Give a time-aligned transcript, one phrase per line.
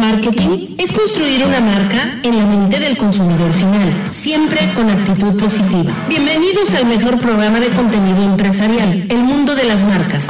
[0.00, 5.92] Marketing es construir una marca en la mente del consumidor final, siempre con actitud positiva.
[6.08, 10.24] Bienvenidos al mejor programa de contenido empresarial, El Mundo de las Marcas.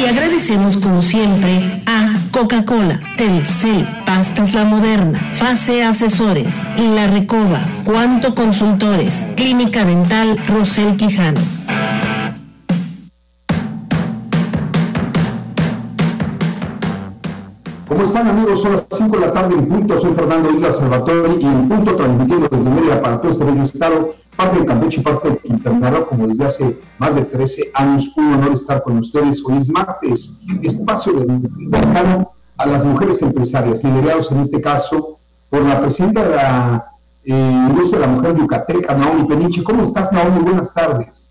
[0.00, 8.34] Y agradecemos como siempre a Coca-Cola, Telcel, Pastas La Moderna, Fase Asesores, La Recoba, Cuanto
[8.34, 11.42] Consultores, Clínica Dental Rosel Quijano.
[17.88, 18.62] ¿Cómo están amigos?
[18.62, 19.96] Son las 5 de la tarde en punto.
[19.98, 24.14] Soy Fernando Isla Salvatore y en punto transmitiendo desde Mérida para todo este bello estado,
[24.34, 28.10] parte de Campeche y parte de Quintana como desde hace más de 13 años.
[28.16, 29.40] Un honor estar con ustedes.
[29.44, 35.80] Hoy es martes, espacio dedicado a las mujeres empresarias, liderados en este caso por la
[35.80, 36.86] presidenta de la
[37.24, 39.62] eh, Industria de la Mujer Yucateca, Naomi Peniche.
[39.62, 40.40] ¿Cómo estás, Naomi?
[40.40, 41.30] Buenas tardes.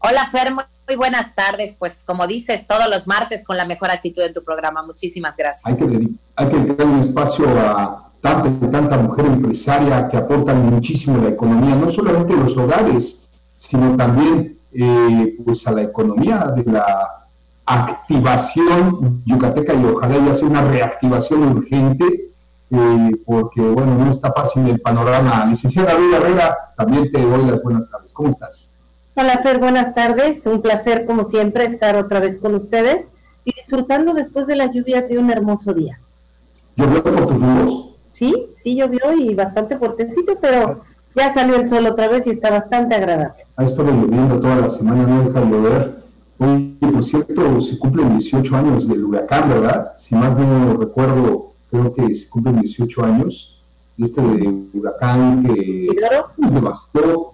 [0.00, 0.64] Hola, Fer, muy
[0.96, 1.74] buenas tardes.
[1.78, 4.82] Pues como dices, todos los martes con la mejor actitud en tu programa.
[4.82, 5.66] Muchísimas gracias.
[5.66, 11.28] Hay que, hay que un espacio a tanta, mujer empresaria que aportan muchísimo a la
[11.30, 13.26] economía, no solamente los hogares,
[13.58, 17.08] sino también eh, pues a la economía de la
[17.66, 22.04] activación yucateca y ojalá ya sea una reactivación urgente,
[22.70, 25.44] eh, porque bueno, no está fácil el panorama.
[25.46, 28.12] Licenciada Luis Herrera, también te doy las buenas tardes.
[28.12, 28.71] ¿Cómo estás?
[29.14, 30.46] Hola Fer, buenas tardes.
[30.46, 33.08] Un placer como siempre estar otra vez con ustedes
[33.44, 35.98] y disfrutando después de la lluvia de un hermoso día.
[36.76, 37.88] ¿Llovió por tus rumbos?
[38.12, 40.80] Sí, sí llovió y bastante fuertecito, pero
[41.14, 43.44] ya salió el sol otra vez y está bastante agradable.
[43.56, 46.02] Ha estado lloviendo toda la semana, no deja de llover.
[46.38, 49.92] Hoy, por cierto, se cumplen 18 años del huracán, ¿verdad?
[49.98, 53.60] Si más no recuerdo, creo que se cumplen 18 años
[53.98, 56.28] de este huracán que ¿Isidoro?
[56.38, 57.32] nos devastó.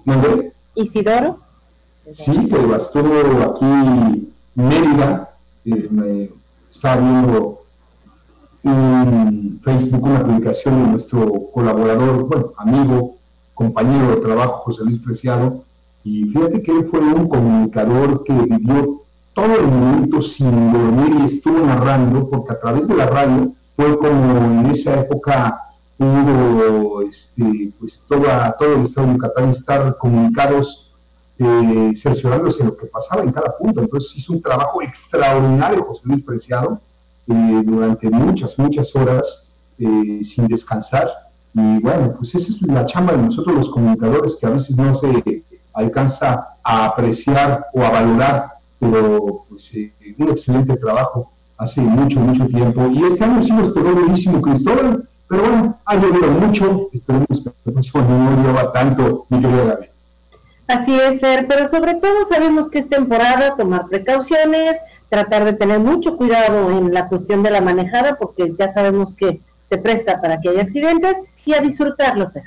[0.75, 1.39] ¿Isidoro?
[2.12, 5.31] Sí, que devastó aquí Mérida.
[5.64, 6.33] Eh,
[6.70, 7.61] estaba viendo
[8.62, 13.17] en Facebook una publicación de nuestro colaborador, bueno, amigo,
[13.55, 15.65] compañero de trabajo, José Luis Preciado,
[16.05, 19.03] y fíjate que él fue un comunicador que vivió
[19.34, 23.99] todo el momento sin dormir y estuvo narrando, porque a través de la radio fue
[23.99, 25.60] como en esa época
[25.99, 30.88] hubo este, pues toda, todo el estado de Yucatán estar comunicados
[31.38, 33.81] eh, cerciorándose de lo que pasaba en cada punto.
[33.81, 36.81] Entonces hizo un trabajo extraordinario José Luis Preciado
[37.28, 39.48] eh, durante muchas, muchas horas
[39.78, 41.09] eh, sin descansar.
[41.54, 44.94] Y bueno, pues esa es la chamba de nosotros los comunicadores que a veces no
[44.94, 45.44] se
[45.75, 52.47] alcanza a apreciar o a valorar, pero pues eh, un excelente trabajo hace mucho, mucho
[52.47, 52.88] tiempo.
[52.93, 57.50] Y este año sí nos quedó buenísimo Cristóbal, pero bueno, ha llovido mucho, esperemos que
[57.66, 59.97] el próximo año no llueva tanto ni llueva bien.
[60.69, 64.77] Así es, Fer, pero sobre todo sabemos que es temporada, tomar precauciones,
[65.09, 69.41] tratar de tener mucho cuidado en la cuestión de la manejada, porque ya sabemos que
[69.67, 72.43] se presta para que haya accidentes, y a disfrutarlo, Fer.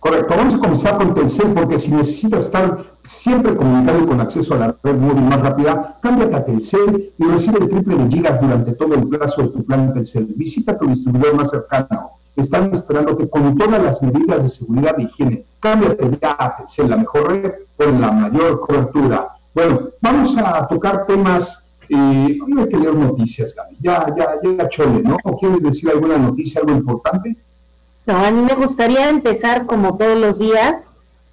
[0.00, 4.58] Correcto, vamos a comenzar con Telcel, porque si necesitas estar siempre comunicado con acceso a
[4.58, 8.72] la red móvil más rápida, cámbiate a Telcel y recibe el triple de gigas durante
[8.72, 10.32] todo el plazo de tu plan Telcel.
[10.34, 15.44] Visita tu distribuidor más cercano están esperándote con todas las medidas de seguridad e higiene.
[15.60, 19.28] Cámbiate ya a la mejor red con la mayor cobertura.
[19.54, 21.70] Bueno, vamos a tocar temas.
[21.88, 23.76] Eh, hay que leer noticias, Gaby.
[23.80, 25.16] Ya, ya, ya, chole, ¿no?
[25.38, 27.36] ¿Quieres decir alguna noticia, algo importante?
[28.06, 30.84] No, a mí me gustaría empezar, como todos los días,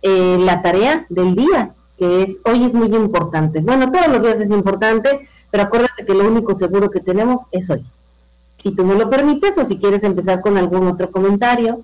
[0.01, 3.61] eh, la tarea del día, que es hoy es muy importante.
[3.61, 7.69] Bueno, todos los días es importante, pero acuérdate que lo único seguro que tenemos es
[7.69, 7.85] hoy
[8.59, 11.79] si tú me lo permites o si quieres empezar con algún otro comentario.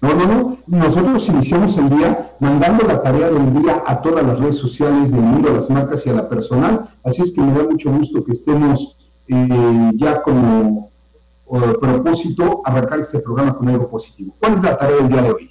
[0.00, 0.56] No, no, no.
[0.66, 5.20] Nosotros iniciamos el día mandando la tarea del día a todas las redes sociales del
[5.20, 6.88] mundo, a las marcas y a la personal.
[7.04, 8.96] Así es que me da mucho gusto que estemos
[9.28, 10.90] eh, ya como
[11.52, 14.32] eh, propósito arrancar este programa con algo positivo.
[14.38, 15.50] ¿Cuál es la tarea del día de hoy?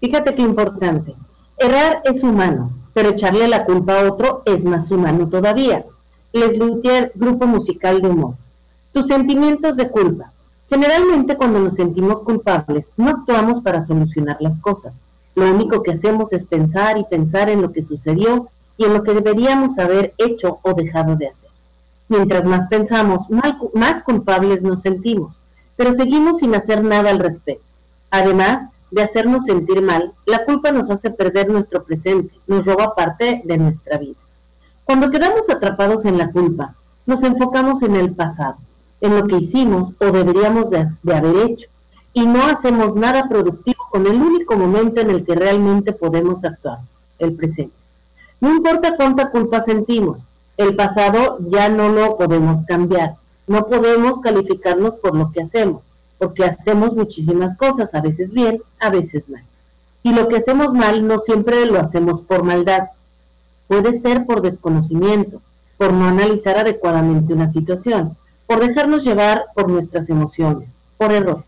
[0.00, 1.14] Fíjate qué importante.
[1.56, 5.84] Errar es humano, pero echarle la culpa a otro es más humano todavía.
[6.34, 8.34] Les Luthier, grupo musical de humor.
[8.92, 10.32] Tus sentimientos de culpa.
[10.68, 15.00] Generalmente cuando nos sentimos culpables no actuamos para solucionar las cosas.
[15.36, 19.04] Lo único que hacemos es pensar y pensar en lo que sucedió y en lo
[19.04, 21.50] que deberíamos haber hecho o dejado de hacer.
[22.08, 23.26] Mientras más pensamos,
[23.72, 25.36] más culpables nos sentimos,
[25.76, 27.64] pero seguimos sin hacer nada al respecto.
[28.10, 33.40] Además de hacernos sentir mal, la culpa nos hace perder nuestro presente, nos roba parte
[33.44, 34.16] de nuestra vida.
[34.84, 36.74] Cuando quedamos atrapados en la culpa,
[37.06, 38.56] nos enfocamos en el pasado,
[39.00, 41.68] en lo que hicimos o deberíamos de, haber hecho,
[42.12, 46.78] y no hacemos nada productivo con el único momento en el que realmente podemos actuar,
[47.18, 47.74] el presente.
[48.40, 50.18] No importa cuánta culpa sentimos,
[50.56, 53.14] el pasado ya no lo podemos cambiar,
[53.46, 55.82] No podemos calificarnos por lo que hacemos,
[56.18, 59.42] porque hacemos muchísimas cosas, a veces bien, a veces mal.
[60.02, 62.84] Y lo que hacemos mal no siempre lo hacemos por maldad.
[63.68, 65.40] Puede ser por desconocimiento,
[65.76, 68.16] por no analizar adecuadamente una situación,
[68.46, 71.44] por dejarnos llevar por nuestras emociones, por error.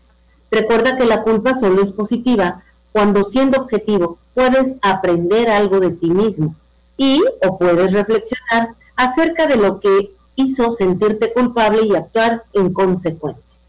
[0.49, 6.09] Recuerda que la culpa solo es positiva cuando siendo objetivo puedes aprender algo de ti
[6.09, 6.55] mismo
[6.97, 13.59] y o puedes reflexionar acerca de lo que hizo sentirte culpable y actuar en consecuencia.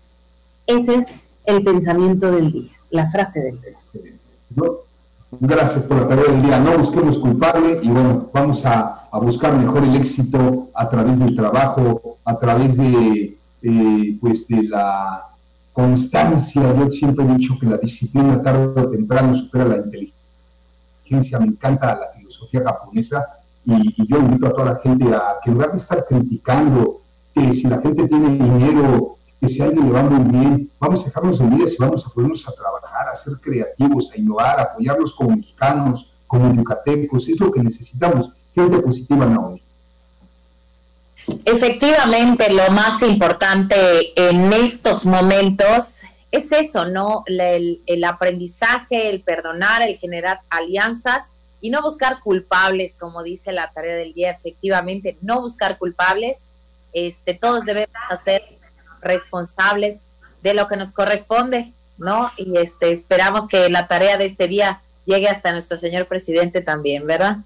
[0.66, 1.06] Ese es
[1.44, 3.78] el pensamiento del día, la frase del día.
[5.30, 6.58] Gracias por la tarea del día.
[6.58, 12.16] No busquemos culpable y bueno, vamos a, buscar mejor el éxito a través del trabajo,
[12.24, 13.36] a través de,
[14.20, 15.22] pues de la
[15.72, 16.62] constancia.
[16.74, 21.38] Yo siempre he dicho que la disciplina tarde o temprano supera la inteligencia.
[21.38, 23.26] Me encanta la filosofía japonesa
[23.66, 27.00] y, yo invito a toda la gente a que en lugar de estar criticando
[27.34, 31.04] que si la gente tiene dinero, que si alguien le va muy bien, vamos a
[31.04, 32.77] dejarnos de vidas y vamos a ponernos a trabajar,
[33.10, 37.28] a ser creativos, a innovar, a apoyarnos como mexicanos, como yucatecos.
[37.28, 38.30] Es lo que necesitamos.
[38.54, 39.62] Gente positiva, Naomi.
[41.44, 45.98] Efectivamente, lo más importante en estos momentos
[46.30, 47.22] es eso, ¿no?
[47.26, 51.24] El, el, aprendizaje, el perdonar, el generar alianzas
[51.60, 56.40] y no buscar culpables, como dice la tarea del día, efectivamente, no buscar culpables.
[56.92, 58.42] Este, todos debemos ser
[59.00, 60.02] responsables
[60.42, 62.30] de lo que nos corresponde, ¿no?
[62.36, 67.06] Y este, esperamos que la tarea de este día llegue hasta nuestro señor presidente también,
[67.06, 67.38] ¿verdad?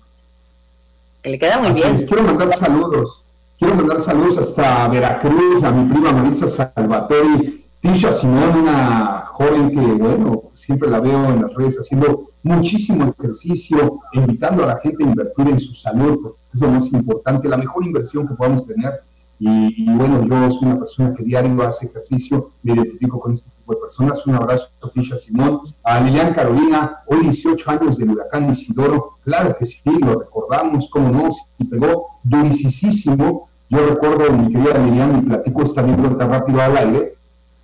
[1.22, 1.96] Que le queda muy bien.
[2.06, 3.22] Quiero mandar saludos
[3.62, 9.80] Quiero mandar saludos hasta Veracruz, a mi prima Maritza Salvatore, Tisha Simón, una joven que,
[9.80, 15.06] bueno, siempre la veo en las redes haciendo muchísimo ejercicio, invitando a la gente a
[15.06, 19.00] invertir en su salud, porque es lo más importante, la mejor inversión que podamos tener.
[19.44, 23.74] Y, bueno, yo soy una persona que diario hace ejercicio, me identifico con este tipo
[23.74, 24.24] de personas.
[24.24, 29.56] Un abrazo a Tisha Simón, a Lilian Carolina, hoy 18 años del huracán Isidoro, claro
[29.56, 35.22] que sí, lo recordamos, cómo no, y pegó durisísimo yo recuerdo, mi querida Lilian, y
[35.22, 37.14] platico esta anécdota rápido al aire,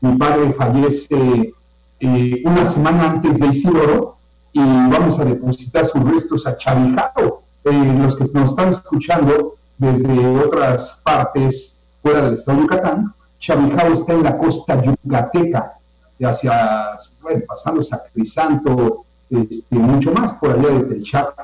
[0.01, 1.53] mi padre fallece
[2.01, 4.17] eh, una semana antes de Isidoro
[4.55, 7.43] y vamos a depositar sus restos a Chavijao.
[7.65, 13.93] Eh, los que nos están escuchando desde otras partes fuera del estado de Yucatán, Chavijao
[13.93, 15.73] está en la costa yucateca,
[16.21, 21.35] hacia, bueno, pasando Sacrisanto, este, mucho más por allá de Telchac,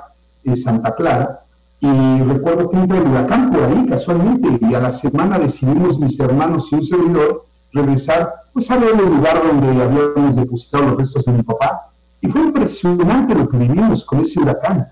[0.56, 1.40] Santa Clara,
[1.80, 6.18] y recuerdo que entra el huracán por ahí casualmente y a la semana decidimos mis
[6.18, 11.24] hermanos y un servidor regresar pues a ver el lugar donde habíamos depositado los restos
[11.26, 11.88] de mi papá
[12.22, 14.88] y fue impresionante lo que vivimos con ese huracán.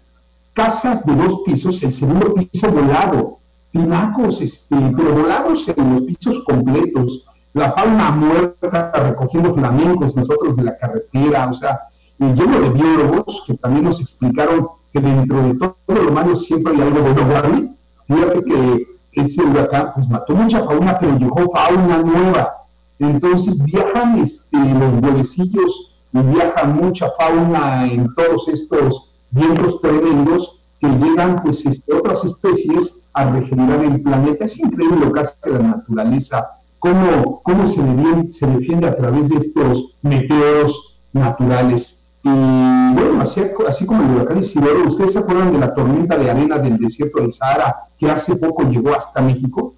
[0.54, 3.38] Casas de dos pisos, el segundo piso volado,
[3.70, 10.64] pinacos, este, pero volados en los pisos completos, la fauna muerta recogiendo flamencos nosotros de
[10.64, 11.80] la carretera, o sea,
[12.18, 16.82] lleno de biólogos que también nos explicaron que dentro de todo lo malo siempre hay
[16.82, 17.76] algo bueno, Warren.
[18.06, 22.54] Fíjate que ese huracán pues mató mucha fauna, pero llegó fauna nueva.
[22.98, 30.88] Entonces viajan este, los huevecillos y viaja mucha fauna en todos estos vientos tremendos que
[30.88, 34.44] llegan pues este, otras especies a regenerar el planeta.
[34.44, 36.48] Es increíble lo que la naturaleza,
[36.78, 41.98] cómo, cómo se, defiende, se defiende a través de estos meteoros naturales.
[42.24, 46.58] Y bueno, así, como el huracán Isidoro, ¿ustedes se acuerdan de la tormenta de arena
[46.58, 49.74] del desierto del Sahara que hace poco llegó hasta México?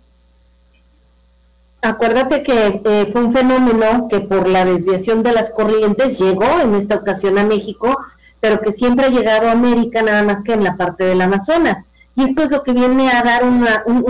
[1.80, 6.74] Acuérdate que eh, fue un fenómeno que por la desviación de las corrientes llegó en
[6.74, 7.98] esta ocasión a México,
[8.44, 11.78] pero que siempre ha llegado a América nada más que en la parte del Amazonas.
[12.14, 14.04] Y esto es lo que viene a dar una, un,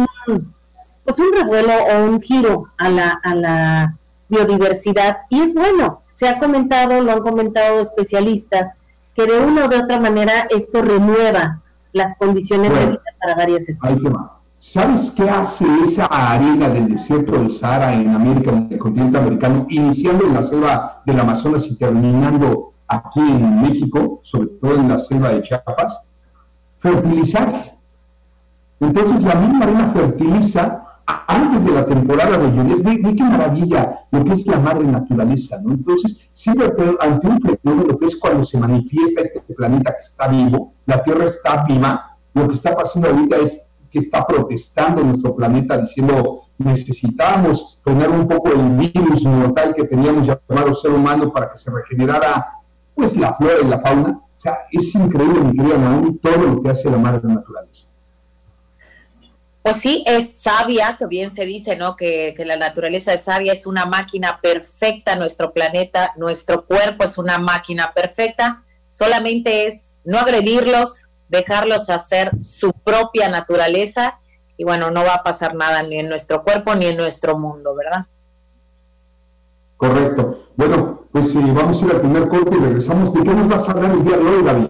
[1.04, 3.96] pues un revuelo o un giro a la, a la
[4.28, 5.18] biodiversidad.
[5.30, 8.72] Y es bueno, se ha comentado, lo han comentado especialistas,
[9.14, 11.60] que de una u de otra manera esto renueva
[11.92, 14.12] las condiciones de vida para varias especies.
[14.58, 19.66] ¿Sabes qué hace esa arena del desierto del Sahara en América, en el continente americano,
[19.68, 24.98] iniciando en la selva del Amazonas y terminando aquí en México, sobre todo en la
[24.98, 26.08] selva de Chiapas?
[26.78, 27.76] Fertilizar.
[28.80, 34.24] Entonces la misma arena fertiliza antes de la temporada de lluvias, ve, qué maravilla lo
[34.24, 35.60] que es la madre naturaleza.
[35.64, 40.72] Entonces, siempre ante un fenómeno que es cuando se manifiesta este planeta que está vivo,
[40.86, 45.78] la Tierra está viva, lo que está pasando ahorita es que está protestando nuestro planeta
[45.78, 51.58] diciendo necesitamos poner un poco el virus mortal que teníamos llamado ser humano para que
[51.58, 52.44] se regenerara
[52.94, 54.20] pues la flora y la fauna.
[54.36, 57.88] O sea, es increíble, mi querida Naomi, todo lo que hace la madre naturaleza.
[59.62, 61.96] Pues sí, es sabia, que bien se dice, ¿no?
[61.96, 67.16] Que, que, la naturaleza es sabia, es una máquina perfecta, nuestro planeta, nuestro cuerpo es
[67.16, 74.20] una máquina perfecta, solamente es no agredirlos, dejarlos hacer su propia naturaleza
[74.56, 77.74] y bueno, no va a pasar nada ni en nuestro cuerpo ni en nuestro mundo,
[77.74, 78.06] ¿verdad?
[79.76, 80.38] Correcto.
[80.56, 83.12] Bueno, pues sí, vamos a ir al primer corte y regresamos.
[83.12, 84.66] ¿De qué nos vas a hablar el día de hoy, David?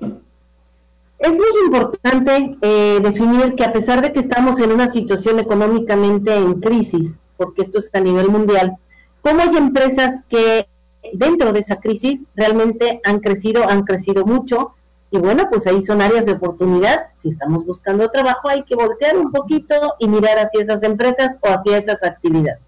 [1.18, 6.34] Es muy importante eh, definir que a pesar de que estamos en una situación económicamente
[6.34, 8.76] en crisis, porque esto es a nivel mundial,
[9.22, 10.68] cómo hay empresas que
[11.12, 14.74] dentro de esa crisis realmente han crecido, han crecido mucho,
[15.10, 17.06] y bueno, pues ahí son áreas de oportunidad.
[17.18, 21.48] Si estamos buscando trabajo, hay que voltear un poquito y mirar hacia esas empresas o
[21.48, 22.63] hacia esas actividades.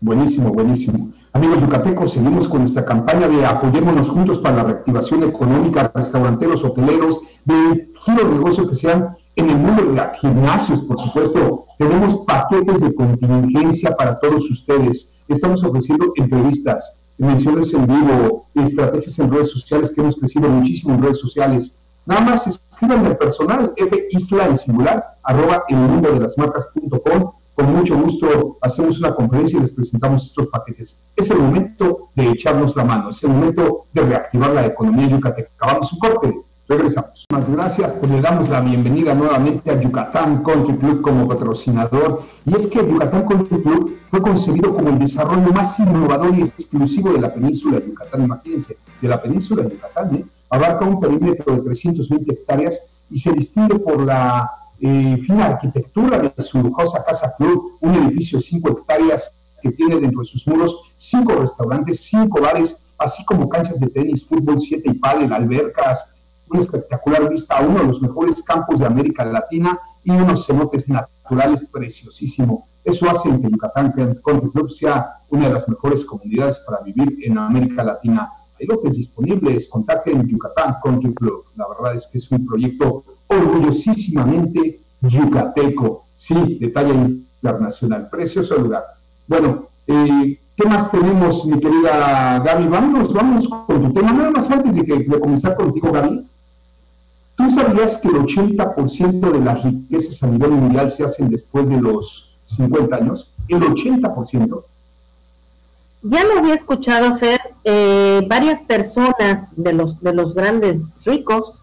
[0.00, 1.12] Buenísimo, buenísimo.
[1.32, 7.20] Amigos yucatecos, seguimos con nuestra campaña de apoyémonos juntos para la reactivación económica, restauranteros, hoteleros,
[7.44, 11.64] de giro de negocio que sean en el mundo de los gimnasios, por supuesto.
[11.78, 15.16] Tenemos paquetes de contingencia para todos ustedes.
[15.26, 21.02] Estamos ofreciendo entrevistas, menciones en vivo, estrategias en redes sociales que hemos crecido muchísimo en
[21.02, 21.76] redes sociales.
[22.06, 23.74] Nada más escríbanme al personal,
[24.10, 29.58] fisla en singular, arroba el mundo de las marcas.com con mucho gusto hacemos una conferencia
[29.58, 30.96] y les presentamos estos paquetes.
[31.16, 35.50] Es el momento de echarnos la mano, es el momento de reactivar la economía yucateca.
[35.56, 37.24] Acabamos un corte, regresamos.
[37.32, 42.22] Muchas gracias, pues le damos la bienvenida nuevamente a Yucatán Country Club como patrocinador.
[42.44, 47.12] Y es que Yucatán Country Club fue concebido como el desarrollo más innovador y exclusivo
[47.12, 48.22] de la península de Yucatán.
[48.22, 50.24] Imagínense, de la península de Yucatán, ¿eh?
[50.48, 52.78] abarca un perímetro de 320 hectáreas
[53.10, 54.48] y se distingue por la
[54.80, 59.98] eh, fina arquitectura de su lujosa Casa Club, un edificio de 5 hectáreas que tiene
[59.98, 64.82] dentro de sus muros cinco restaurantes, cinco bares, así como canchas de tenis, fútbol 7
[64.84, 66.14] y pádel, albercas,
[66.50, 70.88] una espectacular vista a uno de los mejores campos de América Latina y unos cenotes
[70.88, 72.66] naturales preciosísimo.
[72.84, 77.36] Eso hace que Yucatán Country Club sea una de las mejores comunidades para vivir en
[77.36, 78.30] América Latina.
[78.58, 81.44] Hay lotes disponibles, contacten Yucatán Country Club.
[81.56, 88.84] La verdad es que es un proyecto orgullosísimamente yucateco, sí, de talla internacional, precioso lugar.
[89.26, 92.66] Bueno, eh, ¿qué más tenemos, mi querida Gaby?
[92.66, 94.12] Vámonos, vamos con tu tema.
[94.12, 96.26] Nada más antes de, que, de comenzar contigo, Gaby.
[97.36, 101.80] ¿Tú sabías que el 80% de las riquezas a nivel mundial se hacen después de
[101.80, 103.32] los 50 años?
[103.46, 104.64] El 80%.
[106.02, 111.57] Ya lo había escuchado, Fer, eh, varias personas de los, de los grandes ricos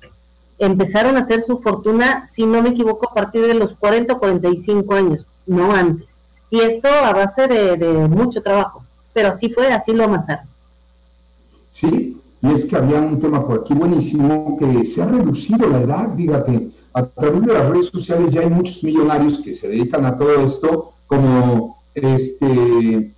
[0.59, 4.19] empezaron a hacer su fortuna, si no me equivoco, a partir de los 40 o
[4.19, 6.21] 45 años, no antes.
[6.49, 8.83] Y esto a base de, mucho trabajo,
[9.13, 10.45] pero así fue, así lo amasaron.
[11.73, 15.81] Sí, y es que había un tema por aquí buenísimo que se ha reducido la
[15.81, 20.05] edad, fíjate, a través de las redes sociales ya hay muchos millonarios que se dedican
[20.05, 23.11] a todo esto, como este,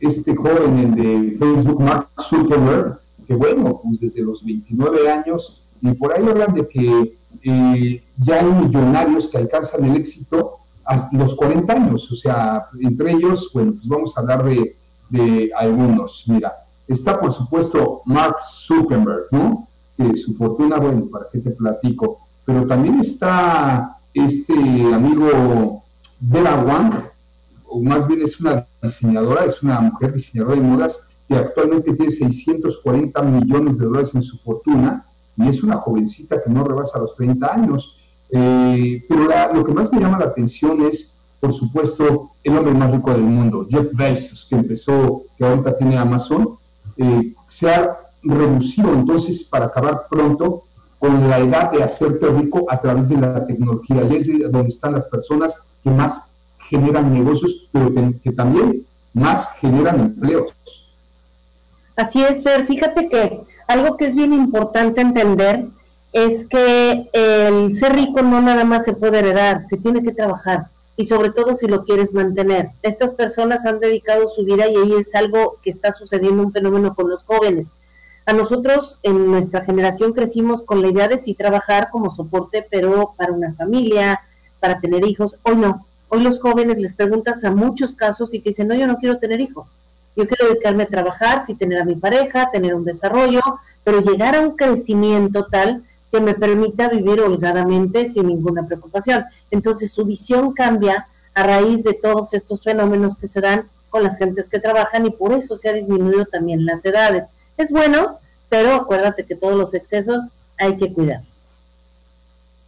[0.00, 5.92] este joven, el de Facebook, Mark Zuckerberg, que bueno, pues desde los 29 años y
[5.92, 11.34] por ahí hablan de que eh, ya hay millonarios que alcanzan el éxito hasta los
[11.34, 14.76] 40 años, o sea, entre ellos, bueno, pues vamos a hablar de,
[15.10, 16.24] de algunos.
[16.28, 16.52] Mira,
[16.86, 19.66] está por supuesto Mark Zuckerberg, ¿no?
[19.96, 22.20] Que su fortuna, bueno, ¿para qué te platico?
[22.44, 25.82] Pero también está este amigo
[26.20, 27.04] Vera Wang,
[27.68, 32.12] o más bien es una diseñadora, es una mujer diseñadora de modas que actualmente tiene
[32.12, 35.04] 640 millones de dólares en su fortuna
[35.36, 37.96] y es una jovencita que no rebasa los 30 años.
[38.30, 42.90] Eh, pero lo que más me llama la atención es, por supuesto, el hombre más
[42.90, 46.56] rico del mundo, Jeff Bezos, que empezó, que ahorita tiene Amazon,
[46.96, 50.64] eh, se ha reducido entonces para acabar pronto
[50.98, 54.02] con la edad de hacerte rico a través de la tecnología.
[54.10, 56.20] Y es donde están las personas que más
[56.68, 60.52] generan negocios, pero que, también más generan empleos.
[61.96, 62.66] Así es, Fer.
[62.66, 65.66] Fíjate que algo que es bien importante entender
[66.12, 70.68] es que el ser rico no nada más se puede heredar, se tiene que trabajar
[70.96, 72.70] y sobre todo si lo quieres mantener.
[72.82, 76.94] Estas personas han dedicado su vida y ahí es algo que está sucediendo un fenómeno
[76.94, 77.68] con los jóvenes.
[78.24, 83.12] A nosotros en nuestra generación crecimos con la idea de sí trabajar como soporte, pero
[83.16, 84.20] para una familia,
[84.58, 85.36] para tener hijos.
[85.42, 85.84] Hoy no.
[86.08, 89.18] Hoy los jóvenes les preguntas a muchos casos y te dicen, no, yo no quiero
[89.18, 89.66] tener hijos
[90.16, 93.42] yo quiero dedicarme a trabajar, sí tener a mi pareja, tener un desarrollo,
[93.84, 99.24] pero llegar a un crecimiento tal que me permita vivir holgadamente sin ninguna preocupación.
[99.50, 104.16] Entonces su visión cambia a raíz de todos estos fenómenos que se dan con las
[104.16, 107.26] gentes que trabajan y por eso se ha disminuido también las edades.
[107.58, 108.18] Es bueno,
[108.48, 111.46] pero acuérdate que todos los excesos hay que cuidarlos.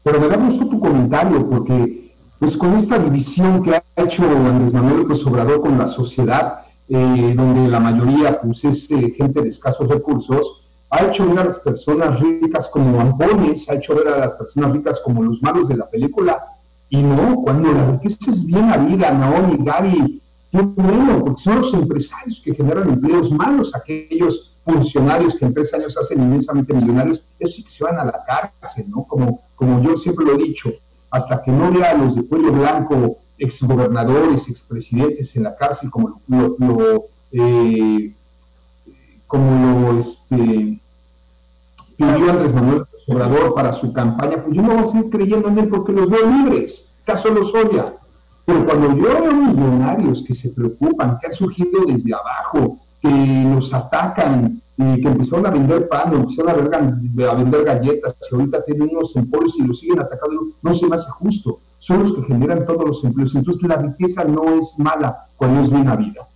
[0.03, 4.73] Pero me da gusto tu comentario porque pues con esta división que ha hecho Andrés
[4.73, 9.49] Manuel López Obrador con la sociedad, eh, donde la mayoría pues, es eh, gente de
[9.49, 14.19] escasos recursos, ha hecho ver a las personas ricas como ampones, ha hecho ver a
[14.19, 16.39] las personas ricas como los malos de la película,
[16.89, 21.75] y no, cuando la riqueza es bien vida, Naomi, Gaby, qué bueno, porque son los
[21.75, 27.57] empresarios que generan empleos malos, aquellos funcionarios que en tres años hacen inmensamente millonarios, esos
[27.57, 29.05] sí que se van a la cárcel, ¿no?
[29.05, 30.71] Como, como yo siempre lo he dicho,
[31.11, 36.21] hasta que no vea a los de cuello blanco, exgobernadores, expresidentes en la cárcel, como
[36.29, 38.13] lo, eh,
[39.27, 40.81] como lo este,
[41.97, 45.59] pidió Andrés Manuel Obrador para su campaña, pues yo no voy a seguir creyendo en
[45.59, 47.95] él porque los veo libres, caso los oya.
[48.45, 53.73] Pero cuando yo veo millonarios que se preocupan, que han surgido desde abajo, que los
[53.73, 58.65] atacan, y que empezaron a vender pan, empezaron a, ver, a vender galletas, y ahorita
[58.65, 61.59] tienen unos emporios y los siguen atacando, no se me hace justo.
[61.79, 63.35] Son los que generan todos los empleos.
[63.35, 66.27] Entonces la riqueza no es mala cuando es bien vida.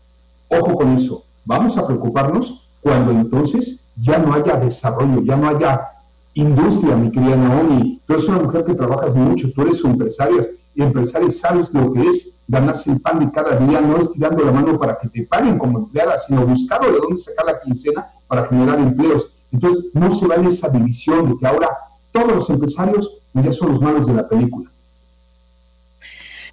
[0.49, 1.25] Ojo con eso.
[1.45, 5.89] Vamos a preocuparnos cuando entonces ya no haya desarrollo, ya no haya
[6.35, 8.01] industria, mi querida Naomi.
[8.07, 10.47] Tú eres una mujer que trabajas mucho, tú eres empresaria,
[10.77, 14.53] empresaria sabes lo que es ganarse el pan de cada día, no es tirando la
[14.53, 18.47] mano para que te paguen como empleada, sino buscando de dónde sacar la quincena para
[18.47, 19.29] generar empleos.
[19.53, 21.69] Entonces, no se vale esa división de que ahora
[22.11, 24.72] todos los empresarios ya son los malos de la película.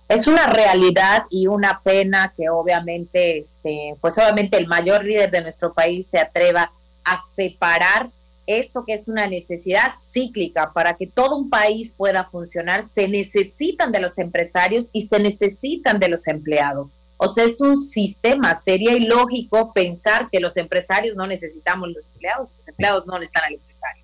[0.09, 5.41] Es una realidad y una pena que obviamente, este, pues obviamente el mayor líder de
[5.41, 6.71] nuestro país se atreva
[7.03, 8.09] a separar
[8.47, 13.91] esto que es una necesidad cíclica para que todo un país pueda funcionar, se necesitan
[13.91, 16.93] de los empresarios y se necesitan de los empleados.
[17.17, 22.51] O sea, es un sistema, sería ilógico pensar que los empresarios no necesitamos los empleados,
[22.57, 24.03] los empleados no necesitan al empresario.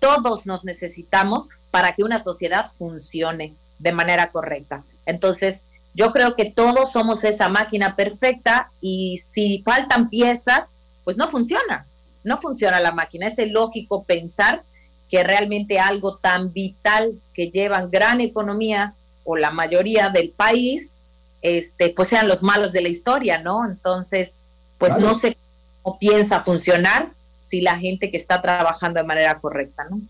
[0.00, 4.82] Todos nos necesitamos para que una sociedad funcione de manera correcta.
[5.06, 10.72] Entonces, yo creo que todos somos esa máquina perfecta y si faltan piezas,
[11.04, 11.86] pues no funciona
[12.26, 13.28] no funciona la máquina.
[13.28, 14.62] Es lógico pensar
[15.08, 20.96] que realmente algo tan vital que llevan gran economía o la mayoría del país,
[21.40, 23.64] este, pues sean los malos de la historia, ¿no?
[23.64, 24.40] Entonces,
[24.76, 25.36] pues no sé
[25.82, 30.00] cómo piensa funcionar si la gente que está trabajando de manera correcta, ¿no?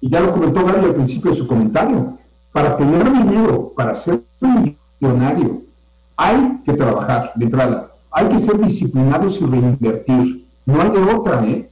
[0.00, 2.16] Y ya lo comentó Gary al principio de su comentario,
[2.54, 5.60] para tener dinero, para ser millonario,
[6.16, 10.46] hay que trabajar de entrada, hay que ser disciplinados y reinvertir.
[10.64, 11.68] No hay de otra, ¿eh?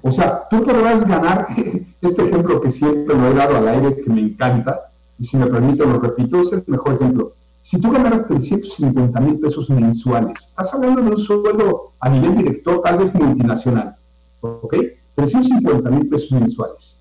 [0.00, 1.46] O sea, tú podrás ganar,
[2.00, 4.80] este ejemplo que siempre lo he dado al aire, que me encanta,
[5.18, 7.32] y si me permite lo repito, es el mejor ejemplo.
[7.60, 12.80] Si tú ganaras 350 mil pesos mensuales, estás hablando de un sueldo a nivel director,
[12.80, 13.94] tal vez multinacional,
[14.40, 14.74] ¿ok?
[15.16, 16.91] 350 mil pesos mensuales.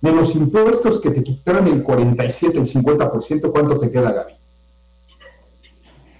[0.00, 4.32] De los impuestos que te quitaran el 47, el 50%, ¿cuánto te queda, Gaby?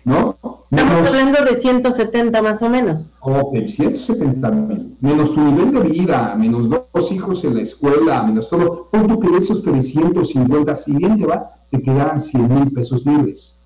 [0.04, 0.36] ¿No?
[0.70, 3.00] Estamos hablando de 170 más o menos.
[3.20, 4.96] Ok, 170 mil.
[5.00, 8.86] Menos tu nivel de vida, menos dos hijos en la escuela, menos todo.
[8.90, 13.56] Pon que de esos 350, si bien te va, te quedan 100 mil pesos libres.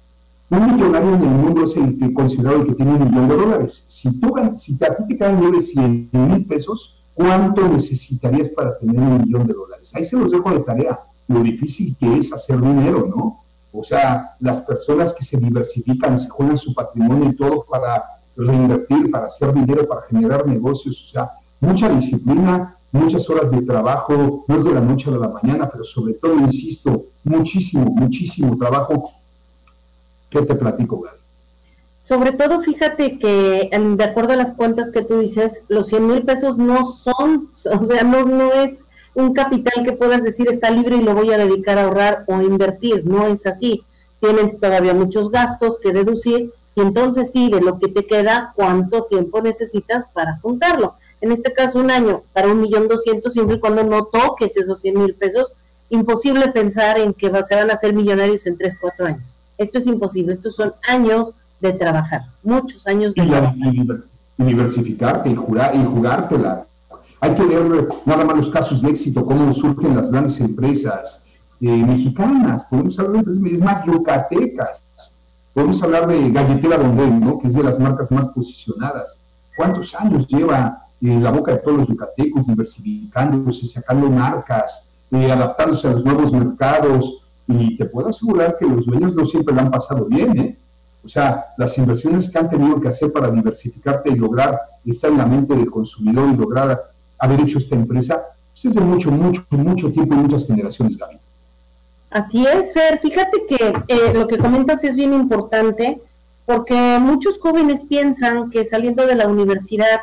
[0.48, 3.36] Un millonario en el mundo es el que considerado el que tiene un millón de
[3.36, 3.84] dólares.
[3.88, 8.98] Si, tú, si a ti te quedan libres 100 mil pesos, ¿cuánto necesitarías para tener
[8.98, 9.92] un millón de dólares?
[9.94, 10.98] Ahí se los dejo de tarea.
[11.28, 13.40] Lo difícil que es hacer dinero, ¿no?
[13.72, 18.04] O sea, las personas que se diversifican, se juegan su patrimonio y todo para
[18.36, 24.44] reinvertir, para hacer dinero, para generar negocios, o sea, mucha disciplina, muchas horas de trabajo,
[24.46, 29.10] no es de la noche a la mañana, pero sobre todo, insisto, muchísimo, muchísimo trabajo.
[30.30, 31.13] ¿Qué te platico, Gary?
[32.06, 36.22] Sobre todo, fíjate que de acuerdo a las cuentas que tú dices, los 100 mil
[36.22, 37.48] pesos no son,
[37.80, 38.80] o sea, no, no es
[39.14, 42.34] un capital que puedas decir está libre y lo voy a dedicar a ahorrar o
[42.34, 43.06] a invertir.
[43.06, 43.82] No es así.
[44.20, 49.04] Tienes todavía muchos gastos que deducir y entonces sí, de lo que te queda, cuánto
[49.04, 50.94] tiempo necesitas para juntarlo.
[51.20, 54.80] En este caso, un año para un millón doscientos, siempre y cuando no toques esos
[54.80, 55.52] cien mil pesos,
[55.88, 59.36] imposible pensar en que se van a ser millonarios en tres, cuatro años.
[59.56, 60.32] Esto es imposible.
[60.32, 63.56] Estos son años de trabajar, muchos años de y trabajar.
[64.36, 66.66] diversificarte y, jugar, y jugártela
[67.24, 71.24] hay que ver nada más los casos de éxito, cómo surgen las grandes empresas
[71.62, 74.82] eh, mexicanas, podemos hablar de empresas más yucatecas,
[75.54, 77.38] podemos hablar de Galletera Dondel, ¿no?
[77.38, 79.18] que es de las marcas más posicionadas.
[79.56, 85.88] ¿Cuántos años lleva eh, la boca de todos los yucatecos diversificándose, sacando marcas, eh, adaptándose
[85.88, 87.22] a los nuevos mercados?
[87.46, 90.58] Y te puedo asegurar que los dueños no siempre lo han pasado bien, ¿eh?
[91.04, 95.18] O sea, las inversiones que han tenido que hacer para diversificarte y lograr estar en
[95.18, 96.82] la mente del consumidor y lograr
[97.18, 101.18] haber hecho esta empresa pues es de mucho, mucho, mucho tiempo y muchas generaciones, Gaby.
[102.10, 103.00] Así es, Fer.
[103.00, 106.00] Fíjate que eh, lo que comentas es bien importante
[106.46, 110.00] porque muchos jóvenes piensan que saliendo de la universidad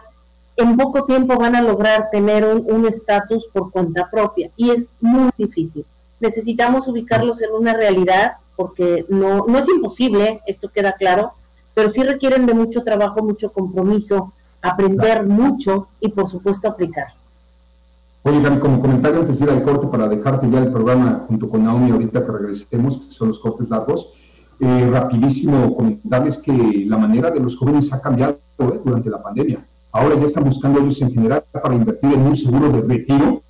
[0.57, 5.29] en poco tiempo van a lograr tener un estatus por cuenta propia y es muy
[5.37, 5.85] difícil.
[6.19, 11.31] Necesitamos ubicarlos en una realidad porque no, no es imposible, esto queda claro,
[11.73, 17.07] pero sí requieren de mucho trabajo, mucho compromiso, aprender mucho y por supuesto aplicar.
[18.23, 21.63] Oye, como comentario antes de ir al corte para dejarte ya el programa junto con
[21.63, 24.13] Naomi ahorita que regresemos, que son los cortes largos,
[24.59, 29.65] eh, rapidísimo comentarles que la manera de los jóvenes ha cambiado eh, durante la pandemia.
[29.91, 33.41] Ahora ya están buscando ellos en general para invertir en un seguro de retiro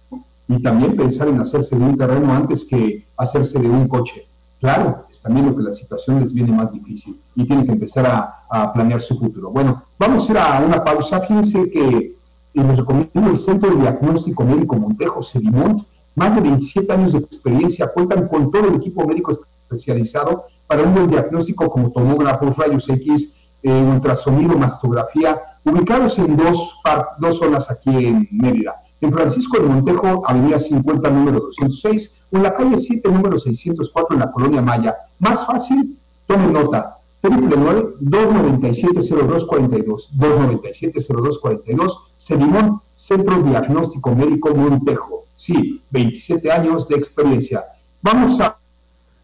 [0.47, 4.25] y también pensar en hacerse de un terreno antes que hacerse de un coche.
[4.61, 8.71] Claro, también lo que la situación les viene más difícil y tienen que empezar a,
[8.73, 9.49] planear su futuro.
[9.49, 11.19] Bueno, vamos a ir a una pausa.
[11.21, 12.15] Fíjense que
[12.53, 15.83] les recomiendo el Centro de Diagnóstico Médico Montejo Sedimont.
[16.15, 20.93] Más de 27 años de experiencia, cuentan con todo el equipo médico especializado para un
[20.93, 26.73] buen diagnóstico como tomógrafos, rayos X, eh, ultrasonido, mastografía, ubicados en dos,
[27.19, 32.43] dos zonas aquí en Mérida en Francisco de Montejo, Avenida 50, número 206, o en
[32.43, 34.95] la calle 7, número 604, en la Colonia Maya.
[35.19, 45.23] Más fácil, tome nota, triple 297-0242, 297-0242, Sedimón, Centro Diagnóstico Médico Montejo.
[45.37, 47.63] Sí, 27 años de experiencia.
[48.01, 48.55] Vamos a,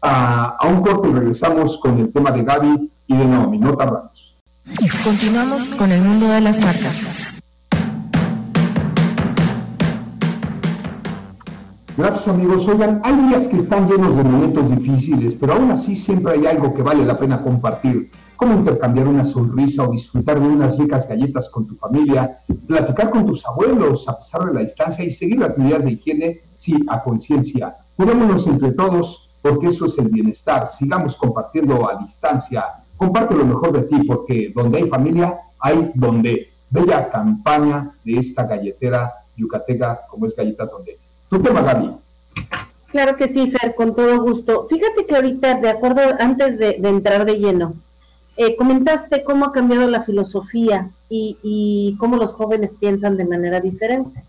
[0.02, 4.34] a, un corte y regresamos con el tema de Gaby y de Naomi, no tardamos.
[5.02, 7.37] Continuamos con el mundo de las marcas.
[11.98, 12.68] Gracias amigos.
[12.68, 16.72] Oigan, hay días que están llenos de momentos difíciles, pero aún así siempre hay algo
[16.72, 21.48] que vale la pena compartir, como intercambiar una sonrisa o disfrutar de unas ricas galletas
[21.48, 25.58] con tu familia, platicar con tus abuelos a pesar de la distancia y seguir las
[25.58, 27.76] medidas de higiene, sí, a conciencia.
[27.96, 30.68] Cuidémonos entre todos, porque eso es el bienestar.
[30.68, 32.64] Sigamos compartiendo a distancia.
[32.96, 36.48] Comparte lo mejor de ti, porque donde hay familia, hay donde.
[36.70, 41.07] Bella campaña de esta galletera yucateca, como es Galletas Donde.
[41.30, 41.90] Tu tema, Gaby.
[42.90, 44.66] Claro que sí, Fer, con todo gusto.
[44.68, 47.74] Fíjate que ahorita, de acuerdo, antes de, entrar de lleno,
[48.36, 54.22] eh, comentaste cómo ha cambiado la filosofía y, cómo los jóvenes piensan de manera diferente.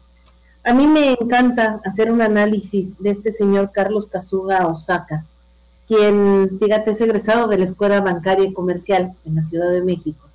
[0.64, 5.24] A mí me encanta hacer un análisis de este señor Carlos Kazuga Osaka,
[5.88, 10.28] quien, fíjate, es egresado de la Escuela Bancaria y Comercial en la Ciudad de México.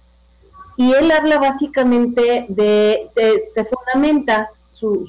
[0.76, 3.10] Y él habla básicamente de,
[3.52, 5.06] se fundamenta su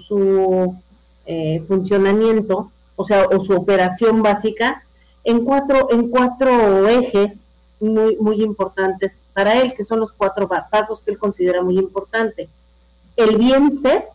[1.25, 4.83] eh, funcionamiento, o sea, o su operación básica,
[5.23, 7.45] en cuatro, en cuatro ejes
[7.79, 12.47] muy, muy importantes para él, que son los cuatro pasos que él considera muy importante.
[13.17, 14.05] El bien ser,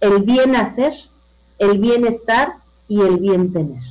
[0.00, 0.92] el bien hacer,
[1.58, 2.54] el bienestar
[2.88, 3.82] y el bien tener.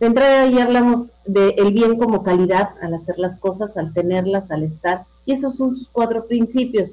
[0.00, 4.50] De entrada ahí hablamos del el bien como calidad al hacer las cosas, al tenerlas,
[4.50, 6.90] al estar, y esos son sus cuatro principios.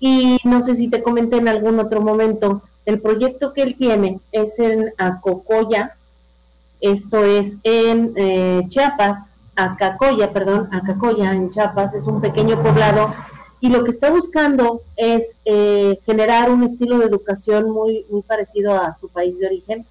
[0.00, 4.20] Y no sé si te comenté en algún otro momento, el proyecto que él tiene
[4.32, 5.94] es en Acocoya,
[6.80, 13.12] esto es en eh, Chiapas, Acacoya, perdón, Acacoya en Chiapas, es un pequeño poblado
[13.60, 18.74] y lo que está buscando es eh, generar un estilo de educación muy, muy parecido
[18.76, 19.84] a su país de origen.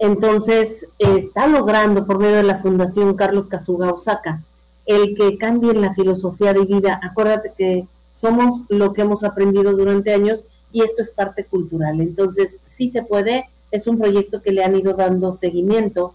[0.00, 4.40] Entonces, está logrando por medio de la Fundación Carlos Kazuga Osaka
[4.86, 7.00] el que cambie la filosofía de vida.
[7.02, 12.00] Acuérdate que somos lo que hemos aprendido durante años y esto es parte cultural.
[12.00, 16.14] Entonces, sí se puede, es un proyecto que le han ido dando seguimiento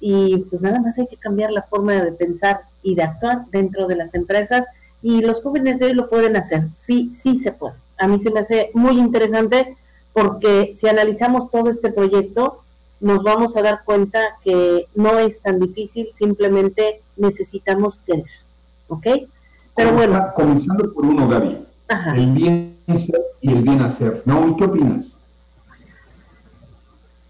[0.00, 3.88] y pues nada más hay que cambiar la forma de pensar y de actuar dentro
[3.88, 4.66] de las empresas
[5.02, 7.74] y los jóvenes de hoy lo pueden hacer, sí, sí se puede.
[7.98, 9.76] A mí se me hace muy interesante
[10.12, 12.60] porque si analizamos todo este proyecto,
[13.00, 18.26] nos vamos a dar cuenta que no es tan difícil, simplemente necesitamos querer,
[18.88, 19.06] ¿ok?
[19.78, 20.32] Pero bueno.
[20.34, 21.64] Comenzando por uno, Gaby.
[22.16, 24.22] El bien ser y el bien hacer.
[24.24, 24.48] ¿No?
[24.48, 25.12] ¿Y qué opinas?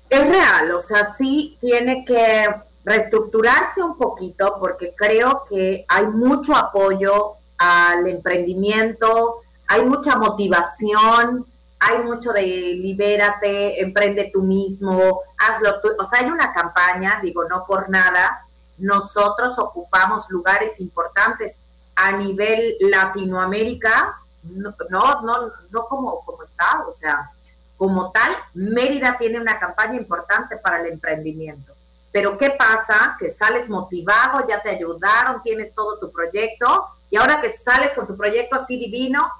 [0.08, 2.46] Es real, o sea, sí tiene que
[2.82, 11.44] reestructurarse un poquito porque creo que hay mucho apoyo al emprendimiento, hay mucha motivación,
[11.78, 15.90] hay mucho de libérate, emprende tú mismo, hazlo tú.
[15.98, 18.40] O sea, hay una campaña, digo, no por nada,
[18.78, 21.58] nosotros ocupamos lugares importantes
[21.98, 27.30] a nivel Latinoamérica no, no, no, no como, como Estado, o sea,
[27.76, 31.72] como tal, Mérida tiene una campaña importante para el emprendimiento.
[32.12, 33.16] Pero ¿qué pasa?
[33.18, 38.06] Que sales motivado, ya te ayudaron, tienes todo tu proyecto y ahora que sales con
[38.06, 39.30] tu proyecto así divino,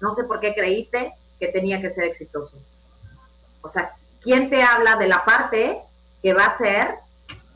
[0.00, 2.56] no sé por qué creíste que tenía que ser exitoso.
[3.62, 5.80] O sea, ¿quién te habla de la parte
[6.22, 6.94] que va a ser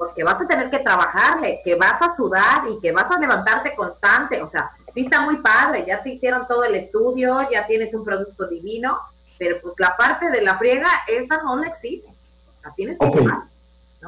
[0.02, 3.20] pues que vas a tener que trabajarle, que vas a sudar y que vas a
[3.20, 4.42] levantarte constante.
[4.42, 8.04] O sea, sí está muy padre, ya te hicieron todo el estudio, ya tienes un
[8.04, 8.98] producto divino,
[9.38, 12.10] pero pues la parte de la friega, esa no la exiges.
[12.10, 13.06] O sea, tienes que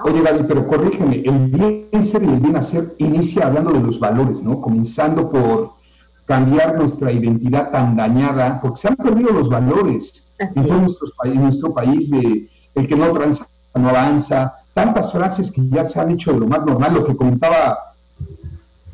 [0.03, 4.01] Oye, Gaby, pero corrígeme, el bien ser y el bien hacer inicia hablando de los
[4.01, 4.61] valores, ¿no?
[4.61, 5.75] Comenzando por
[6.27, 11.73] cambiar nuestra identidad tan dañada, porque se han perdido los valores en todo nuestro, nuestro
[11.73, 16.33] país, de el que no transa no avanza, tantas frases que ya se han hecho
[16.33, 17.79] de lo más normal, lo que comentaba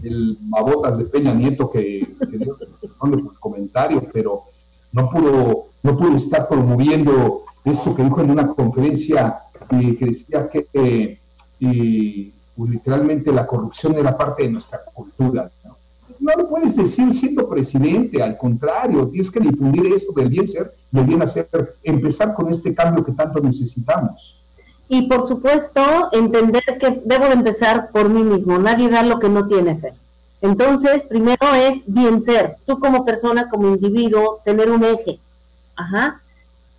[0.02, 2.56] el Mabotas de Peña Nieto, que, que dio
[3.02, 4.42] el comentario, pero
[4.92, 9.40] no pudo, no pudo estar promoviendo esto que dijo en una conferencia
[9.70, 11.18] eh, que decía que eh,
[12.56, 15.50] pues, literalmente la corrupción era parte de nuestra cultura.
[15.64, 15.76] ¿no?
[16.36, 21.00] lo puedes decir siendo presidente, al contrario, tienes que difundir eso del bien ser y
[21.00, 21.48] bien hacer,
[21.82, 24.39] empezar con este cambio que tanto necesitamos.
[24.92, 29.28] Y por supuesto, entender que debo de empezar por mí mismo, nadie da lo que
[29.28, 29.94] no tiene fe.
[30.42, 35.20] Entonces, primero es bien ser, tú como persona, como individuo, tener un eje.
[35.76, 36.20] Ajá.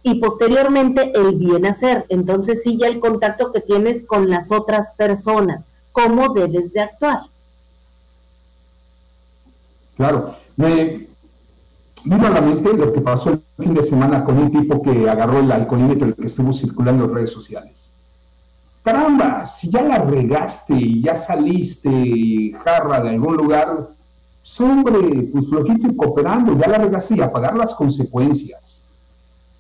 [0.03, 2.05] Y posteriormente el bien hacer.
[2.09, 7.21] Entonces, sí, ya el contacto que tienes con las otras personas, cómo debes de actuar.
[9.95, 11.07] Claro, me
[12.03, 15.09] vino a la mente lo que pasó el fin de semana con un tipo que
[15.09, 17.80] agarró el alcoholímetro que estuvo circulando en redes sociales.
[18.83, 23.89] Caramba, si ya la regaste y ya saliste jarra de algún lugar,
[24.41, 28.81] pues hombre, pues flojito y cooperando, ya la regaste y a pagar las consecuencias.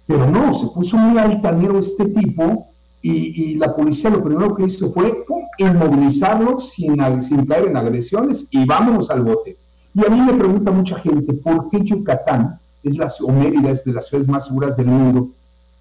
[0.07, 2.67] Pero no, se puso muy altanero este tipo
[3.03, 5.23] y, la policía lo primero que hizo fue
[5.57, 9.55] inmovilizarlo sin, sin caer en agresiones y vámonos al bote.
[9.93, 14.07] Y a mí me pregunta mucha gente, ¿por qué Yucatán es la, o de las
[14.07, 15.29] ciudades más seguras del mundo?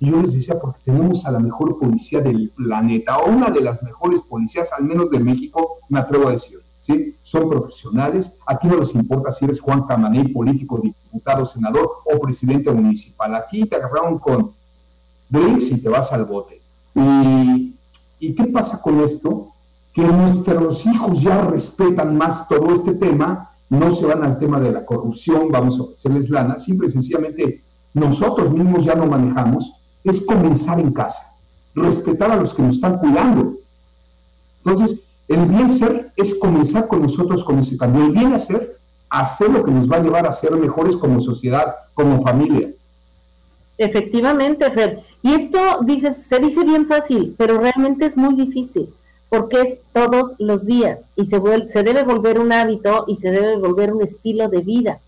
[0.01, 3.61] Y yo les decía, porque tenemos a la mejor policía del planeta, o una de
[3.61, 6.59] las mejores policías, al menos de México, me atrevo a decir.
[6.87, 7.15] ¿sí?
[7.23, 12.71] Son profesionales, aquí no les importa si eres Juan Camaney, político, diputado, senador o presidente
[12.71, 13.35] municipal.
[13.35, 14.53] Aquí te agarraron con
[15.29, 16.61] drinks y te vas al bote.
[16.95, 17.77] ¿Y,
[18.19, 19.49] ¿Y qué pasa con esto?
[19.93, 24.73] Que nuestros hijos ya respetan más todo este tema no se van al tema de
[24.73, 27.63] la corrupción, vamos a ofrecerles lana, simple y sencillamente
[27.95, 29.73] nosotros mismos ya no manejamos,
[30.05, 31.35] es comenzar en casa,
[31.75, 33.55] respetar a los que nos están cuidando.
[34.65, 38.07] Entonces, el bien ser es comenzar con nosotros con ese cambio.
[38.07, 38.77] El bien hacer,
[39.09, 42.71] hacer lo que nos va a llevar a ser mejores como sociedad, como familia.
[43.79, 45.01] Efectivamente, Fer.
[45.23, 48.93] Y esto dices, se dice bien fácil, pero realmente es muy difícil
[49.31, 53.57] porque es todos los días y se, se debe volver un hábito y se debe
[53.57, 54.99] volver un estilo de vida.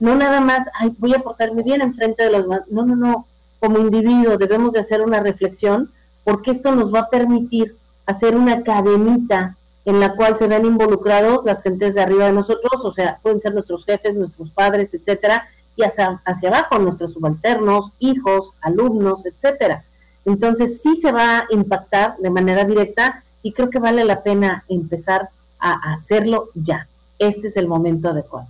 [0.00, 2.46] No nada más, ay, voy a portarme bien enfrente de los.
[2.70, 3.26] No, no, no.
[3.60, 5.90] Como individuo debemos de hacer una reflexión
[6.24, 11.44] porque esto nos va a permitir hacer una cadenita en la cual se ven involucrados
[11.44, 15.48] las gentes de arriba de nosotros, o sea, pueden ser nuestros jefes, nuestros padres, etcétera,
[15.76, 19.84] y hacia, hacia abajo nuestros subalternos, hijos, alumnos, etcétera.
[20.26, 24.64] Entonces sí se va a impactar de manera directa y creo que vale la pena
[24.68, 26.86] empezar a hacerlo ya.
[27.18, 28.48] Este es el momento adecuado.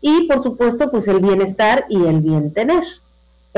[0.00, 2.82] Y por supuesto, pues el bienestar y el bien tener.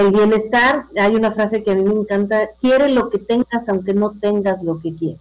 [0.01, 3.93] El bienestar, hay una frase que a mí me encanta, quiere lo que tengas aunque
[3.93, 5.21] no tengas lo que quieres.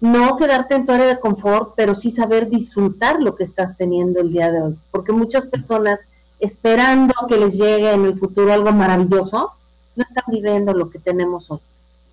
[0.00, 4.20] No quedarte en tu área de confort, pero sí saber disfrutar lo que estás teniendo
[4.20, 4.78] el día de hoy.
[4.90, 6.00] Porque muchas personas,
[6.40, 9.52] esperando que les llegue en el futuro algo maravilloso,
[9.94, 11.60] no están viviendo lo que tenemos hoy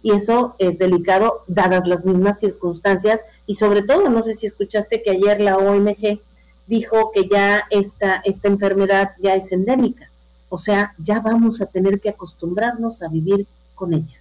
[0.01, 5.01] y eso es delicado dadas las mismas circunstancias y sobre todo, no sé si escuchaste
[5.01, 6.19] que ayer la OMG
[6.67, 10.08] dijo que ya esta, esta enfermedad ya es endémica,
[10.49, 14.17] o sea, ya vamos a tener que acostumbrarnos a vivir con ella.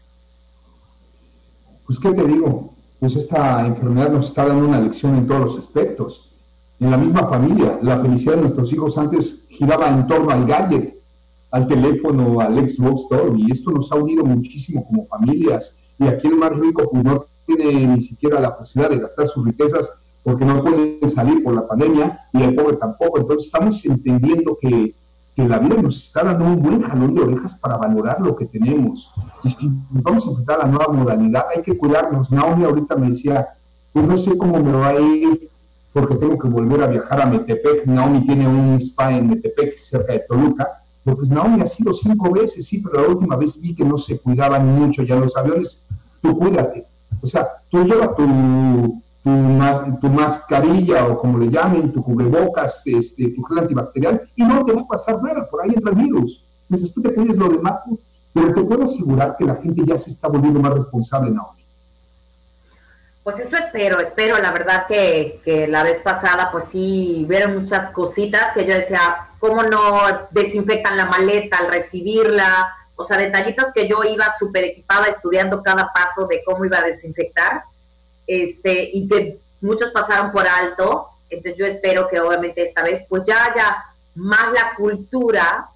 [1.87, 2.75] Pues, ¿qué te digo?
[3.01, 6.31] Pues esta enfermedad nos está dando una lección en todos los aspectos.
[6.81, 10.95] En la misma familia, la felicidad de nuestros hijos antes giraba en torno al gadget,
[11.51, 15.75] al teléfono, al Xbox, todo, y esto nos ha unido muchísimo como familias.
[15.99, 19.45] Y aquí el más rico pues, no tiene ni siquiera la posibilidad de gastar sus
[19.45, 19.91] riquezas
[20.23, 23.19] porque no puede salir por la pandemia y el pobre tampoco.
[23.19, 24.95] Entonces estamos entendiendo que,
[25.39, 28.47] que la vida nos está dando un buen jalón de orejas para valorar lo que
[28.47, 29.13] tenemos.
[29.45, 32.33] Y si vamos a enfrentar la nueva modalidad, hay que cuidarnos.
[32.33, 33.47] Naomi ahorita me decía,
[33.93, 35.49] pues no sé cómo me va a ir
[35.93, 37.87] porque tengo que volver a viajar a Metepec.
[37.87, 40.67] Naomi tiene un spa en Metepec, cerca de Toluca
[41.15, 44.19] pues Naomi ha sido cinco veces, sí, pero la última vez vi que no se
[44.19, 45.83] cuidaban mucho ya los aviones,
[46.21, 46.87] tú cuídate.
[47.23, 49.03] O sea, tú llevas tu,
[50.01, 54.73] tu, mascarilla o como le llamen, tu cubrebocas, este, tu gel antibacterial y no te
[54.73, 56.45] va a pasar nada, por ahí entra el virus.
[56.69, 57.81] Entonces tú te cuides lo demás,
[58.33, 61.59] pero te puedo asegurar que la gente ya se está volviendo más responsable, Naomi.
[63.25, 67.91] Pues eso espero, espero, la verdad que, que la vez pasada pues sí vieron muchas
[67.91, 72.73] cositas que yo decía, ¿cómo no desinfectan la maleta al recibirla?
[72.97, 76.85] O sea, detallitos que yo iba súper equipada estudiando cada paso de cómo iba a
[76.85, 77.63] desinfectar,
[78.29, 83.25] este, y que muchos pasaron por alto, entonces yo espero que obviamente esta vez pues
[83.27, 85.69] ya haya más la cultura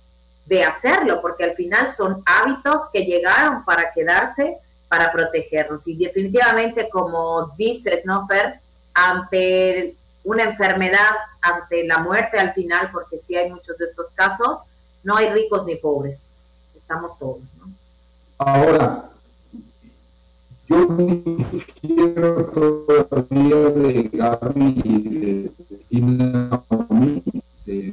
[0.47, 4.57] de hacerlo, porque al final son hábitos que llegaron para quedarse,
[4.89, 5.87] para protegernos.
[5.89, 8.61] Y definitivamente, como dices, ¿no, Fer?
[8.93, 11.11] Ante una enfermedad,
[11.41, 14.65] ante la muerte al final, porque sí hay muchos de estos casos,
[15.03, 16.21] no hay ricos ni pobres,
[16.77, 17.73] estamos todos, ¿no?
[18.39, 19.12] Ahora,
[20.73, 21.37] yo
[21.81, 25.53] quiero todavía de Gaby y de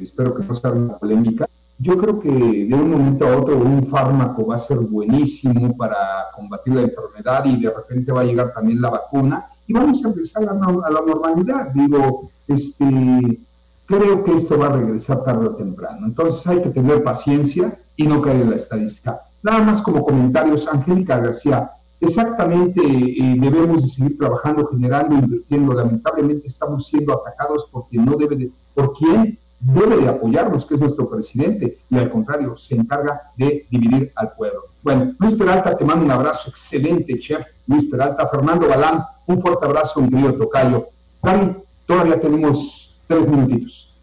[0.03, 1.47] espero que no sea una polémica.
[1.77, 5.97] Yo creo que de un momento a otro un fármaco va a ser buenísimo para
[6.35, 10.09] combatir la enfermedad y de repente va a llegar también la vacuna y vamos a
[10.09, 11.71] empezar a, a la normalidad.
[11.73, 13.39] Digo, este,
[13.85, 16.05] creo que esto va a regresar tarde o temprano.
[16.05, 19.21] Entonces hay que tener paciencia y no caer en la estadística.
[19.41, 25.73] Nada más como comentarios, Angélica García, exactamente eh, debemos de seguir trabajando, generando, invirtiendo.
[25.73, 30.75] Lamentablemente estamos siendo atacados por quien no debe de, por quien debe de apoyarnos, que
[30.75, 34.61] es nuestro presidente, y al contrario, se encarga de dividir al pueblo.
[34.81, 39.65] Bueno, Luis Peralta, te mando un abrazo, excelente chef, Luis Peralta, Fernando Balán, un fuerte
[39.65, 40.87] abrazo, mi querido Tocayo.
[41.21, 43.93] Cari, todavía tenemos tres minutitos.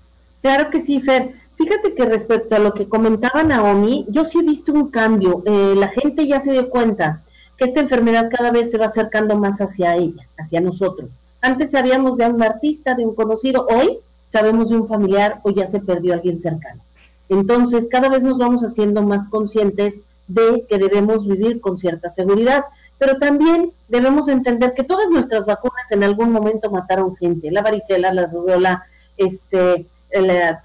[0.43, 1.35] Claro que sí, Fer.
[1.57, 5.43] Fíjate que respecto a lo que comentaba Naomi, yo sí he visto un cambio.
[5.47, 7.23] Eh, la gente ya se dio cuenta
[7.57, 11.11] que esta enfermedad cada vez se va acercando más hacia ella, hacia nosotros.
[11.41, 13.99] Antes sabíamos de un artista, de un conocido, hoy
[14.31, 16.81] sabemos de un familiar o ya se perdió alguien cercano.
[17.29, 22.65] Entonces, cada vez nos vamos haciendo más conscientes de que debemos vivir con cierta seguridad,
[22.99, 28.13] pero también debemos entender que todas nuestras vacunas en algún momento mataron gente, la varicela,
[28.13, 28.85] la rubiola,
[29.17, 29.87] este,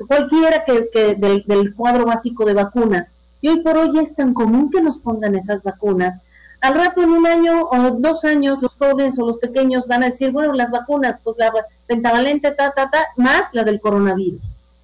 [0.08, 3.12] cualquiera que, del, del cuadro básico de vacunas.
[3.42, 6.20] Y hoy por hoy es tan común que nos pongan esas vacunas
[6.62, 10.10] al rato en un año o dos años los jóvenes o los pequeños van a
[10.10, 11.52] decir, bueno, las vacunas, pues la
[11.88, 14.42] pentavalente, ta, ta, ta, más la del coronavirus.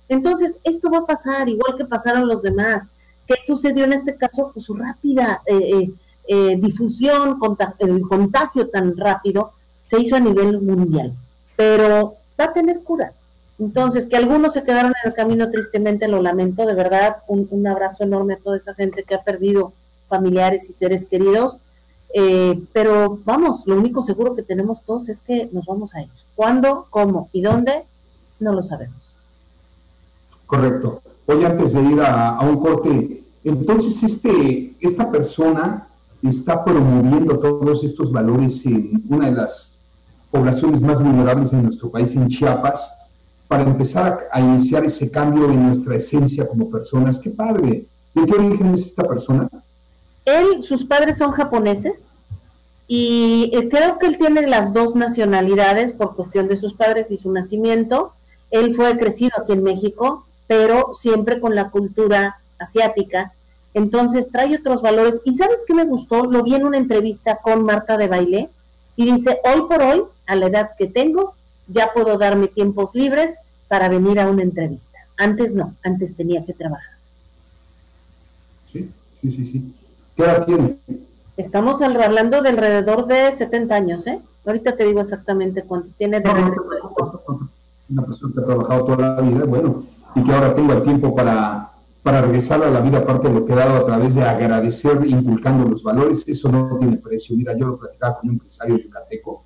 [0.10, 2.86] Entonces, esto va a pasar igual que pasaron los demás.
[3.28, 4.52] ¿Qué sucedió en este caso?
[4.54, 5.92] Pues su rápida eh, eh,
[6.28, 7.40] eh, difusión,
[7.80, 9.52] el contagio tan rápido
[9.86, 11.14] se hizo a nivel mundial,
[11.56, 13.12] pero va a tener cura.
[13.60, 17.68] Entonces, que algunos se quedaron en el camino, tristemente lo lamento, de verdad, un, un
[17.68, 19.74] abrazo enorme a toda esa gente que ha perdido
[20.08, 21.58] familiares y seres queridos,
[22.14, 26.10] eh, pero vamos, lo único seguro que tenemos todos es que nos vamos a ir.
[26.36, 27.84] ¿Cuándo, cómo y dónde?
[28.40, 29.16] No lo sabemos.
[30.46, 31.02] Correcto.
[31.26, 35.88] Hoy antes de ir a, un corte, entonces este, esta persona
[36.24, 39.78] está promoviendo todos estos valores en una de las
[40.32, 42.90] poblaciones más vulnerables en nuestro país, en Chiapas,
[43.48, 47.20] para empezar a, a iniciar ese cambio en nuestra esencia como personas.
[47.20, 47.86] ¡Qué padre!
[48.14, 49.50] ¿De qué origen es esta persona?
[50.28, 52.00] Él, sus padres son japoneses
[52.86, 57.18] y eh, creo que él tiene las dos nacionalidades por cuestión de sus padres y
[57.18, 58.12] su nacimiento.
[58.52, 63.32] Él fue crecido aquí en México, pero siempre con la cultura asiática.
[63.74, 65.22] Entonces trae otros valores.
[65.24, 66.26] ¿Y sabes qué me gustó?
[66.26, 68.50] Lo vi en una entrevista con Marta de Baile
[68.98, 71.36] y dice, hoy por hoy, a la edad que tengo,
[71.68, 73.36] ya puedo darme tiempos libres
[73.70, 75.00] para venir a una entrevista.
[75.16, 76.98] Antes no, antes tenía que trabajar.
[78.74, 78.90] Sí,
[79.22, 79.74] sí, sí, sí.
[80.18, 80.76] ¿Qué edad tiene?
[81.38, 84.20] Estamos hablando de alrededor de 70 años, ¿eh?
[84.48, 89.46] Ahorita te digo exactamente cuántos tiene de Una persona que ha trabajado toda la vida,
[89.46, 89.84] bueno,
[90.16, 91.70] y que ahora tenga el tiempo para,
[92.02, 95.06] para regresar a la vida, aparte de lo que ha dado a través de agradecer,
[95.06, 97.38] inculcando los valores, eso no tiene precio.
[97.38, 99.44] Mira, yo lo platicaba con un empresario yucateco,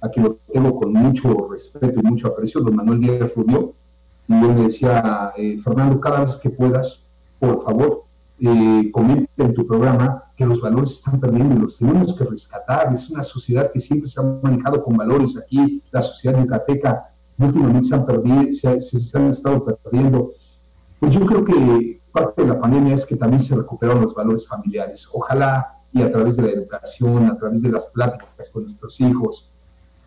[0.00, 3.74] a quien lo tengo con mucho respeto y mucho aprecio, don Manuel Díaz Rubio,
[4.28, 7.06] y yo le decía, eh, Fernando, cada vez que puedas,
[7.38, 8.05] por favor,
[8.38, 12.92] eh, comenta en tu programa que los valores están perdiendo y los tenemos que rescatar.
[12.92, 17.08] Es una sociedad que siempre se ha manejado con valores aquí, la sociedad yucateca,
[17.38, 20.32] últimamente se han, perdido, se, han estado perdiendo.
[21.00, 24.46] Pues yo creo que parte de la pandemia es que también se recuperaron los valores
[24.46, 25.08] familiares.
[25.12, 29.50] Ojalá y a través de la educación, a través de las pláticas con nuestros hijos,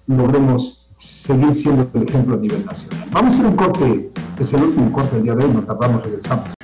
[0.06, 3.08] logremos seguir siendo el ejemplo a nivel nacional.
[3.12, 6.04] Vamos a hacer un corte, es el último corte del día de hoy, no tardamos,
[6.04, 6.59] regresamos.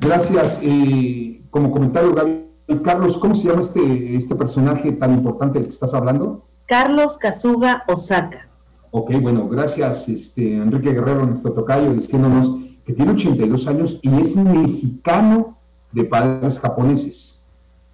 [0.00, 0.58] Gracias.
[0.62, 2.46] Eh, como comentario, Gaby,
[2.84, 6.44] Carlos, ¿cómo se llama este, este personaje tan importante del que estás hablando?
[6.66, 8.48] Carlos Kazuga Osaka.
[8.92, 14.36] Ok, bueno, gracias, este, Enrique Guerrero, nuestro tocayo, diciéndonos que tiene 82 años y es
[14.36, 15.56] mexicano
[15.92, 17.40] de padres japoneses.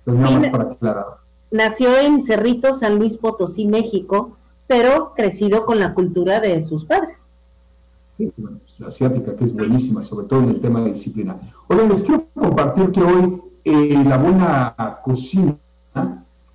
[0.04, 1.06] Entonces, nada más para aclarar.
[1.50, 4.36] Nació en Cerrito, San Luis Potosí, México,
[4.66, 7.25] pero crecido con la cultura de sus padres.
[8.16, 11.38] Sí, bueno, pues, asiática, que es buenísima, sobre todo en el tema de disciplina.
[11.68, 15.56] Oigan, les quiero compartir que hoy eh, la buena cocina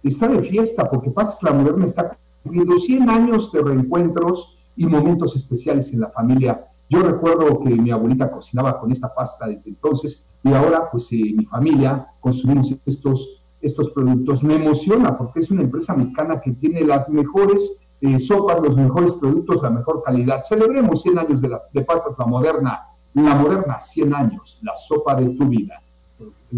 [0.02, 5.36] está de fiesta, porque Pastas la Moderna está cumpliendo 100 años de reencuentros y momentos
[5.36, 6.66] especiales en la familia.
[6.90, 11.34] Yo recuerdo que mi abuelita cocinaba con esta pasta desde entonces y ahora pues eh,
[11.36, 14.42] mi familia consumimos estos, estos productos.
[14.42, 19.14] Me emociona porque es una empresa mexicana que tiene las mejores eh, sopas, los mejores
[19.14, 20.42] productos, la mejor calidad.
[20.42, 25.16] Celebremos 100 años de, la, de pastas La Moderna, La Moderna 100 años, la sopa
[25.16, 25.82] de tu vida.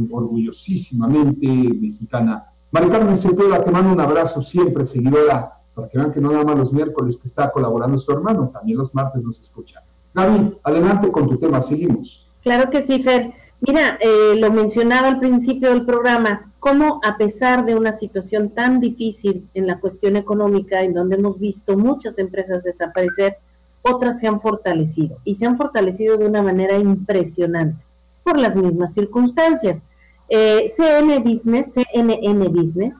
[0.10, 2.46] Orgullosísimamente mexicana.
[2.72, 6.44] Mari Carmen Cepeda, te mando un abrazo siempre, seguidora, para que vean que no nada
[6.44, 9.84] más los miércoles que está colaborando su hermano, también los martes nos escucha.
[10.14, 12.28] Gaby, adelante con tu tema, seguimos.
[12.42, 13.34] Claro que sí, Fer.
[13.66, 18.82] Mira, eh, lo mencionaba al principio del programa, cómo a pesar de una situación tan
[18.82, 23.38] difícil en la cuestión económica, en donde hemos visto muchas empresas desaparecer,
[23.82, 27.82] otras se han fortalecido y se han fortalecido de una manera impresionante
[28.26, 29.80] por las mismas circunstancias.
[30.28, 32.96] Eh, CN Business, CNN Business,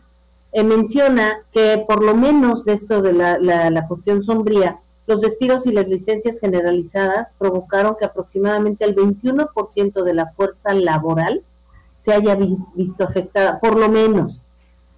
[0.54, 5.66] eh, menciona que por lo menos de esto de la, la cuestión sombría, los despidos
[5.66, 11.42] y las licencias generalizadas provocaron que aproximadamente el 21% de la fuerza laboral
[12.04, 12.38] se haya
[12.76, 14.44] visto afectada, por lo menos.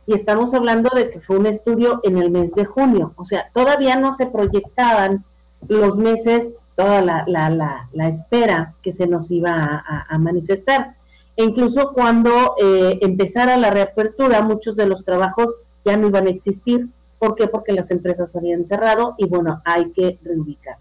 [0.07, 3.49] Y estamos hablando de que fue un estudio en el mes de junio, o sea,
[3.53, 5.23] todavía no se proyectaban
[5.67, 10.95] los meses, toda la, la, la, espera que se nos iba a, manifestar.
[11.37, 16.29] E incluso cuando eh, empezara la reapertura, muchos de los trabajos ya no iban a
[16.29, 16.89] existir
[17.19, 17.47] ¿Por qué?
[17.47, 20.77] Porque las empresas habían cerrado y bueno, hay que reubicar.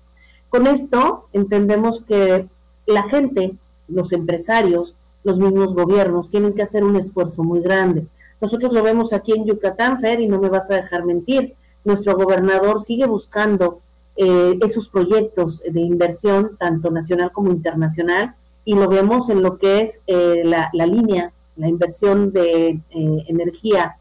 [0.48, 2.46] Con esto entendemos que
[2.86, 3.54] la gente,
[3.88, 8.06] los empresarios, los mismos gobiernos tienen que hacer un esfuerzo muy grande.
[8.40, 11.54] Nosotros lo vemos aquí en Yucatán, Fer, y no me vas a dejar mentir.
[11.84, 13.80] Nuestro gobernador sigue buscando
[14.16, 19.80] eh, esos proyectos de inversión, tanto nacional como internacional, y lo vemos en lo que
[19.80, 23.96] es eh, la, línea, la inversión de eh, energía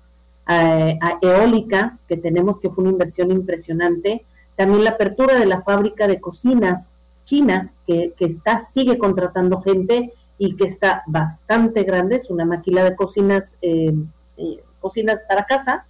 [0.47, 4.25] eólica, que tenemos que fue una inversión impresionante,
[4.55, 10.55] también la apertura de la fábrica de cocinas china, que, está, sigue contratando gente y
[10.55, 13.93] que está bastante grande, es una máquina de cocinas, eh,
[14.37, 15.85] eh, cocinas para casa.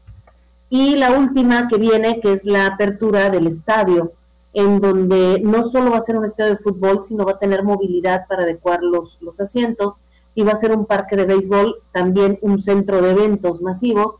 [0.70, 4.12] Y la última que viene, que es la apertura del estadio,
[4.54, 7.64] en donde no solo va a ser un estadio de fútbol, sino va a tener
[7.64, 9.96] movilidad para adecuar los, los asientos
[10.36, 14.16] y va a ser un parque de béisbol, también un centro de eventos masivos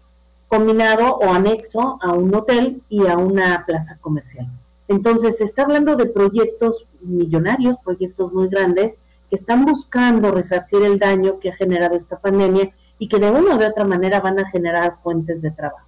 [0.54, 4.46] combinado o anexo a un hotel y a una plaza comercial.
[4.88, 8.94] Entonces, se está hablando de proyectos millonarios, proyectos muy grandes,
[9.32, 13.56] que están buscando resarcir el daño que ha generado esta pandemia y que de una
[13.56, 15.88] u otra manera van a generar fuentes de trabajo.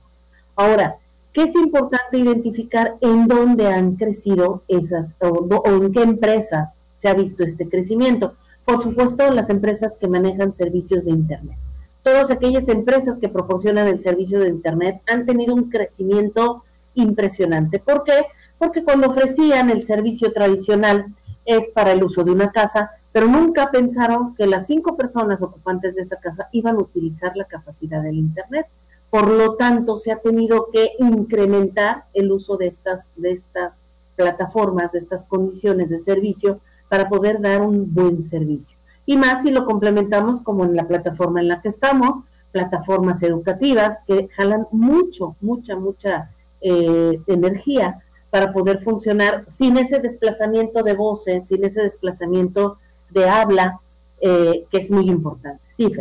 [0.55, 0.95] Ahora,
[1.31, 7.13] ¿qué es importante identificar en dónde han crecido esas o en qué empresas se ha
[7.13, 8.33] visto este crecimiento?
[8.65, 11.57] Por supuesto, las empresas que manejan servicios de Internet
[12.05, 17.79] todas aquellas empresas que proporcionan el servicio de Internet han tenido un crecimiento impresionante.
[17.79, 18.27] ¿Por qué?
[18.59, 21.07] Porque cuando ofrecían el servicio tradicional
[21.45, 25.95] es para el uso de una casa, pero nunca pensaron que las cinco personas ocupantes
[25.95, 28.67] de esa casa iban a utilizar la capacidad del Internet.
[29.09, 33.81] Por lo tanto, se ha tenido que incrementar el uso de estas, de estas
[34.15, 39.51] plataformas, de estas condiciones de servicio para poder dar un buen servicio y más si
[39.51, 42.17] lo complementamos como en la plataforma en la que estamos,
[42.51, 46.29] plataformas educativas que jalan mucho, mucha, mucha
[46.61, 52.77] eh, energía para poder funcionar sin ese desplazamiento de voces, sin ese desplazamiento
[53.09, 53.79] de habla,
[54.19, 55.61] eh, que es muy importante.
[55.67, 55.91] Sí,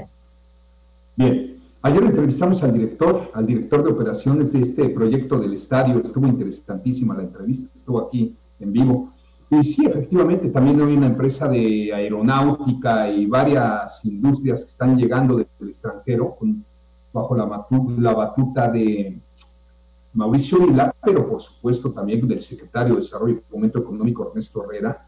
[1.16, 6.26] Bien, ayer entrevistamos al director, al director de operaciones de este proyecto del estadio, estuvo
[6.26, 9.10] interesantísima la entrevista, estuvo aquí en vivo.
[9.60, 15.36] Y sí, efectivamente, también hay una empresa de aeronáutica y varias industrias que están llegando
[15.36, 16.36] del extranjero
[17.12, 19.18] bajo la, batuta de
[20.14, 25.06] Mauricio Vila, pero por supuesto también del secretario de Desarrollo y Fomento Económico Ernesto Herrera.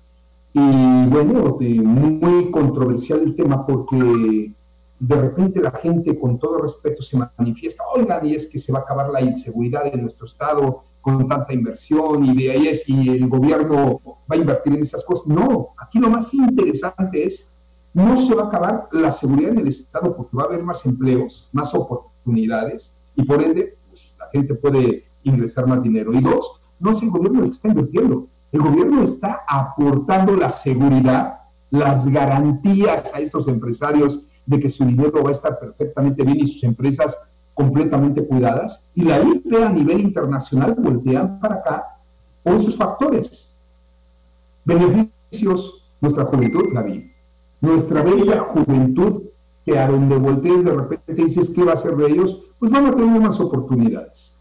[0.53, 4.53] Y bueno, muy controversial el tema porque
[4.99, 8.81] de repente la gente con todo respeto se manifiesta, oigan, y es que se va
[8.81, 13.11] a acabar la inseguridad en nuestro estado, con tanta inversión y de ahí es si
[13.11, 15.29] el gobierno va a invertir en esas cosas.
[15.29, 17.55] No, aquí lo más interesante es,
[17.95, 20.85] no se va a acabar la seguridad en el Estado porque va a haber más
[20.85, 26.13] empleos, más oportunidades y por ende pues, la gente puede ingresar más dinero.
[26.13, 30.49] Y dos, no es el gobierno el que está invirtiendo, el gobierno está aportando la
[30.49, 31.39] seguridad,
[31.71, 36.47] las garantías a estos empresarios de que su dinero va a estar perfectamente bien y
[36.49, 37.17] sus empresas
[37.57, 41.85] completamente cuidadas y la IP a nivel internacional voltean para acá
[42.43, 43.51] por esos factores.
[44.65, 47.11] Beneficios, nuestra juventud, Gaby.
[47.63, 49.23] Nuestra bella juventud
[49.65, 52.87] que a donde voltees de repente dices qué va a ser de ellos, pues van
[52.87, 54.37] a tener más oportunidades.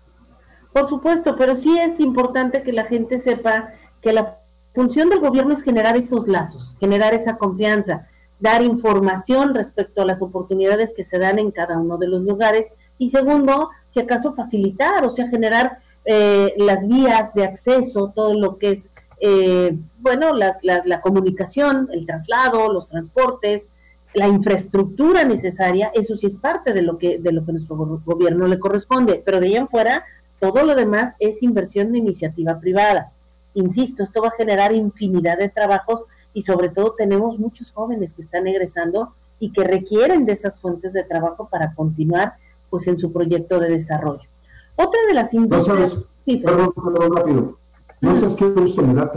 [0.73, 3.69] Por supuesto, pero sí es importante que la gente sepa
[4.01, 4.35] que la
[4.73, 8.07] función del gobierno es generar esos lazos, generar esa confianza,
[8.39, 12.67] dar información respecto a las oportunidades que se dan en cada uno de los lugares
[12.97, 18.57] y segundo, si acaso facilitar, o sea, generar eh, las vías de acceso, todo lo
[18.57, 18.89] que es,
[19.19, 23.67] eh, bueno, las, la comunicación, el traslado, los transportes,
[24.15, 28.47] la infraestructura necesaria, eso sí es parte de lo que, de lo que nuestro gobierno
[28.47, 30.05] le corresponde, pero de ahí en fuera,
[30.39, 33.11] todo lo demás es inversión de iniciativa privada.
[33.53, 38.21] Insisto, esto va a generar infinidad de trabajos y sobre todo tenemos muchos jóvenes que
[38.21, 42.35] están egresando y que requieren de esas fuentes de trabajo para continuar
[42.75, 44.27] pues en su proyecto de desarrollo.
[44.75, 45.95] Otra de las industrias...
[45.95, 47.57] No perdón, perdón, rápido.
[48.01, 49.09] No sabes qué gusto me da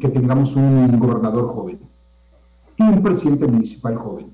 [0.00, 1.80] que tengamos un gobernador joven
[2.76, 4.26] y un presidente municipal joven.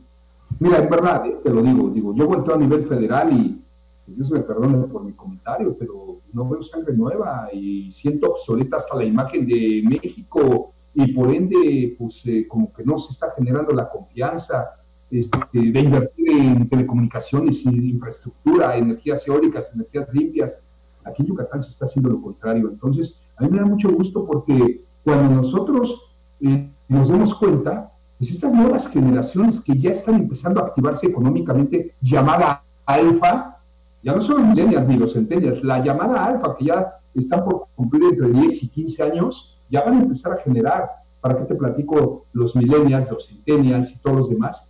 [0.58, 3.62] Mira, en verdad, eh, te lo digo, digo, yo vuelto a nivel federal y
[4.06, 8.94] Dios me perdone por mi comentario, pero no veo sangre nueva y siento obsoleta hasta
[8.94, 13.72] la imagen de México y por ende, pues eh, como que no se está generando
[13.72, 14.68] la confianza
[15.10, 20.58] este, de invertir en telecomunicaciones y infraestructura, energías eólicas, energías limpias.
[21.04, 22.68] Aquí en Yucatán se está haciendo lo contrario.
[22.70, 28.30] Entonces, a mí me da mucho gusto porque cuando nosotros eh, nos damos cuenta, pues
[28.30, 33.56] estas nuevas generaciones que ya están empezando a activarse económicamente, llamada alfa,
[34.02, 38.04] ya no son millennials ni los centennials, la llamada alfa, que ya están por cumplir
[38.04, 40.90] entre 10 y 15 años, ya van a empezar a generar,
[41.20, 44.69] ¿para qué te platico los millennials, los centennials y todos los demás?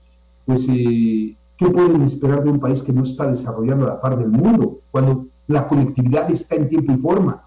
[0.51, 4.19] Pues, eh, ¿qué pueden esperar de un país que no está desarrollando a la par
[4.19, 7.45] del mundo, cuando la conectividad está en tiempo y forma?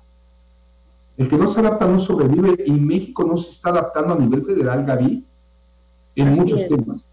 [1.17, 4.45] El que no se adapta no sobrevive y México no se está adaptando a nivel
[4.45, 5.21] federal, Gaby,
[6.15, 7.03] en muchos temas.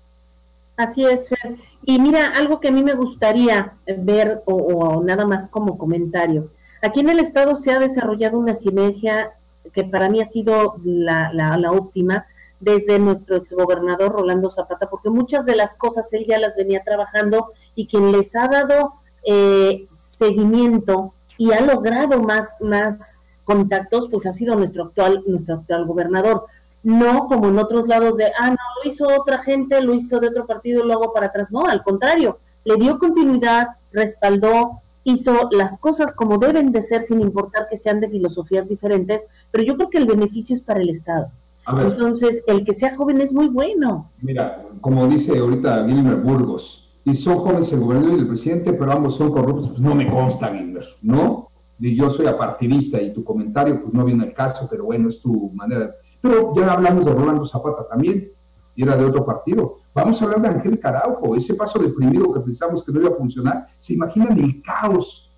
[0.77, 1.57] Así es, Fer.
[1.85, 6.51] Y mira, algo que a mí me gustaría ver o, nada más como comentario.
[6.83, 9.33] Aquí en el Estado se ha desarrollado una sinergia
[9.73, 12.27] que para mí ha sido la, la, óptima
[12.61, 17.53] desde nuestro exgobernador Rolando Zapata, porque muchas de las cosas él ya las venía trabajando
[17.75, 18.95] y quien les ha dado
[19.25, 25.87] eh, seguimiento y ha logrado más, más contactos, pues ha sido nuestro actual, nuestro actual
[25.87, 26.45] gobernador
[26.83, 30.29] no como en otros lados de, ah, no, lo hizo otra gente, lo hizo de
[30.29, 31.49] otro partido, lo hago para atrás.
[31.51, 37.21] No, al contrario, le dio continuidad, respaldó, hizo las cosas como deben de ser sin
[37.21, 40.91] importar que sean de filosofías diferentes, pero yo creo que el beneficio es para el
[40.91, 41.29] Estado.
[41.67, 44.11] Entonces, el que sea joven es muy bueno.
[44.21, 48.93] Mira, como dice ahorita Gilmer Burgos, y son jóvenes el gobernador y el presidente, pero
[48.93, 51.49] ambos son corruptos, pues no me consta, Gilmer, ¿no?
[51.79, 55.21] Y yo soy apartidista y tu comentario pues no viene al caso, pero bueno, es
[55.21, 58.29] tu manera pero ya hablamos de Rolando Zapata también,
[58.77, 59.79] y era de otro partido.
[59.95, 63.15] Vamos a hablar de Ángel Caraujo, ese paso deprimido que pensamos que no iba a
[63.15, 63.67] funcionar.
[63.79, 65.31] ¿Se imaginan el caos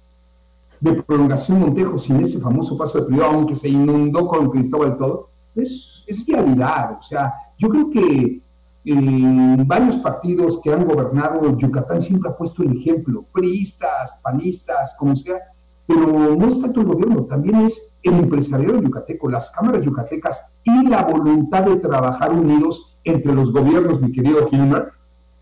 [0.81, 5.29] de prolongación Montejo sin ese famoso paso deprimido, aunque se inundó con Cristóbal todo?
[5.55, 8.43] Es, es vialidad, o sea, yo creo que
[8.85, 15.15] eh, varios partidos que han gobernado Yucatán siempre ha puesto el ejemplo, priistas, panistas, como
[15.15, 15.39] sea,
[15.87, 20.89] pero no es tanto el gobierno, también es el empresariado yucateco, las cámaras yucatecas y
[20.89, 24.93] la voluntad de trabajar unidos entre los gobiernos, mi querido Hilmer,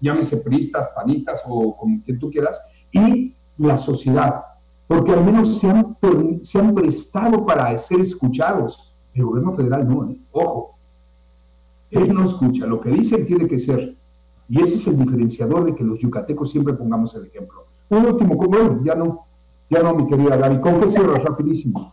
[0.00, 2.60] llámese priistas, panistas o como quien tú quieras,
[2.92, 4.42] y la sociedad,
[4.86, 5.96] porque al menos se han,
[6.42, 8.89] se han prestado para ser escuchados.
[9.14, 10.16] El gobierno federal no, ¿eh?
[10.32, 10.74] ojo,
[11.90, 13.94] él no escucha, lo que dice tiene que ser.
[14.48, 17.64] Y ese es el diferenciador de que los yucatecos siempre pongamos el ejemplo.
[17.88, 19.26] Un último, bueno, ya no,
[19.68, 21.92] ya no, mi querida Gaby, ¿con qué cierras rapidísimo?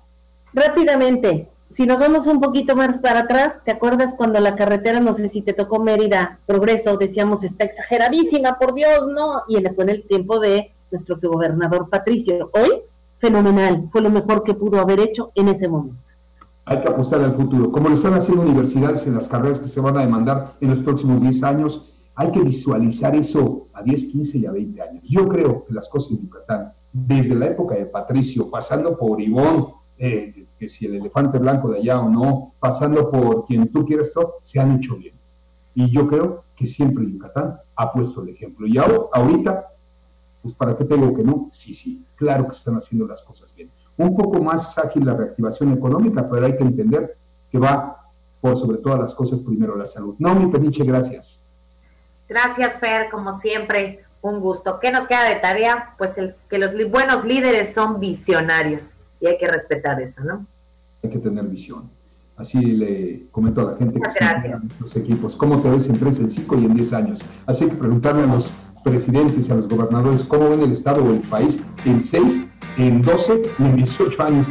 [0.53, 5.13] Rápidamente, si nos vamos un poquito más para atrás, ¿te acuerdas cuando la carretera, no
[5.13, 9.43] sé si te tocó Mérida, Progreso, decíamos está exageradísima, por Dios, no?
[9.47, 12.49] Y en el tiempo de nuestro gobernador Patricio.
[12.53, 12.81] Hoy,
[13.19, 16.01] fenomenal, fue lo mejor que pudo haber hecho en ese momento.
[16.69, 17.71] Hay que apostar al futuro.
[17.71, 20.81] Como lo están haciendo universidades en las carreras que se van a demandar en los
[20.81, 25.03] próximos 10 años, hay que visualizar eso a 10, 15 y a 20 años.
[25.05, 29.69] Yo creo que las cosas en Yucatán, desde la época de Patricio, pasando por Ivón,
[29.97, 34.11] eh, que si el elefante blanco de allá o no, pasando por quien tú quieras,
[34.13, 35.15] todo, se han hecho bien.
[35.73, 38.67] Y yo creo que siempre Yucatán ha puesto el ejemplo.
[38.67, 39.67] Y ahora, ahorita,
[40.41, 43.69] pues para qué tengo que no, sí, sí, claro que están haciendo las cosas bien.
[43.97, 47.15] Un poco más ágil la reactivación económica, pero hay que entender
[47.51, 47.97] que va
[48.39, 50.15] por sobre todas las cosas primero la salud.
[50.19, 51.43] No, mi pediche, gracias.
[52.29, 54.79] Gracias, Fer, como siempre Un gusto.
[54.79, 55.93] ¿Qué nos queda de tarea?
[55.97, 60.45] Pues el, que los buenos líderes son visionarios y hay que respetar eso, ¿no?
[61.03, 61.89] Hay que tener visión.
[62.35, 64.61] Así le comento a la gente que gracias.
[64.79, 65.35] los equipos.
[65.35, 67.21] ¿Cómo te ves en 3, en 5 y en 10 años?
[67.45, 68.51] Así que preguntarle a los
[68.83, 72.46] presidentes y a los gobernadores cómo ven el Estado o el país en 6,
[72.77, 74.47] en 12 y en 18 años.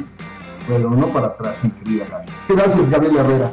[0.68, 2.26] Pero no para atrás, mi querida Gaby.
[2.48, 3.50] Gracias, Gabriela Herrera.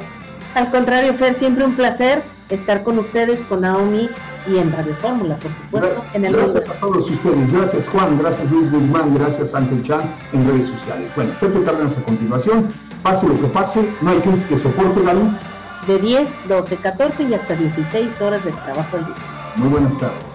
[0.55, 4.09] Al contrario, Fer, siempre un placer estar con ustedes, con Naomi
[4.47, 6.03] y en Radio Fórmula, por supuesto.
[6.13, 7.51] en el gracias a todos ustedes.
[7.51, 8.17] Gracias, Juan.
[8.19, 9.15] Gracias, Luis Guzmán.
[9.15, 10.01] Gracias, Ángel Chan
[10.33, 11.11] en redes sociales.
[11.15, 12.69] Bueno, Pepe Cárdenas a continuación.
[13.01, 15.37] Pase lo que pase, no hay crisis que soporte, Gaby.
[15.87, 19.15] De 10, 12, 14 y hasta 16 horas de trabajo al día.
[19.57, 20.32] Muy buenas tardes.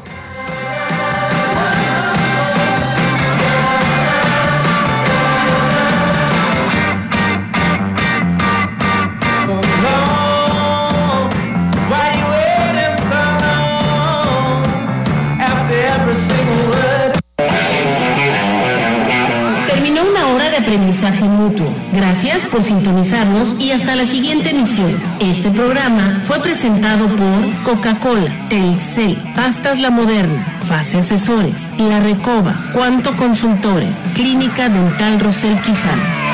[20.69, 21.67] Aprendizaje mutuo.
[21.95, 25.01] Gracias por sintonizarnos y hasta la siguiente emisión.
[25.19, 33.17] Este programa fue presentado por Coca-Cola, Telcel, Pastas La Moderna, Fase Asesores, La Recoba, Cuanto
[33.17, 36.28] Consultores, Clínica Dental Rosel Quijano.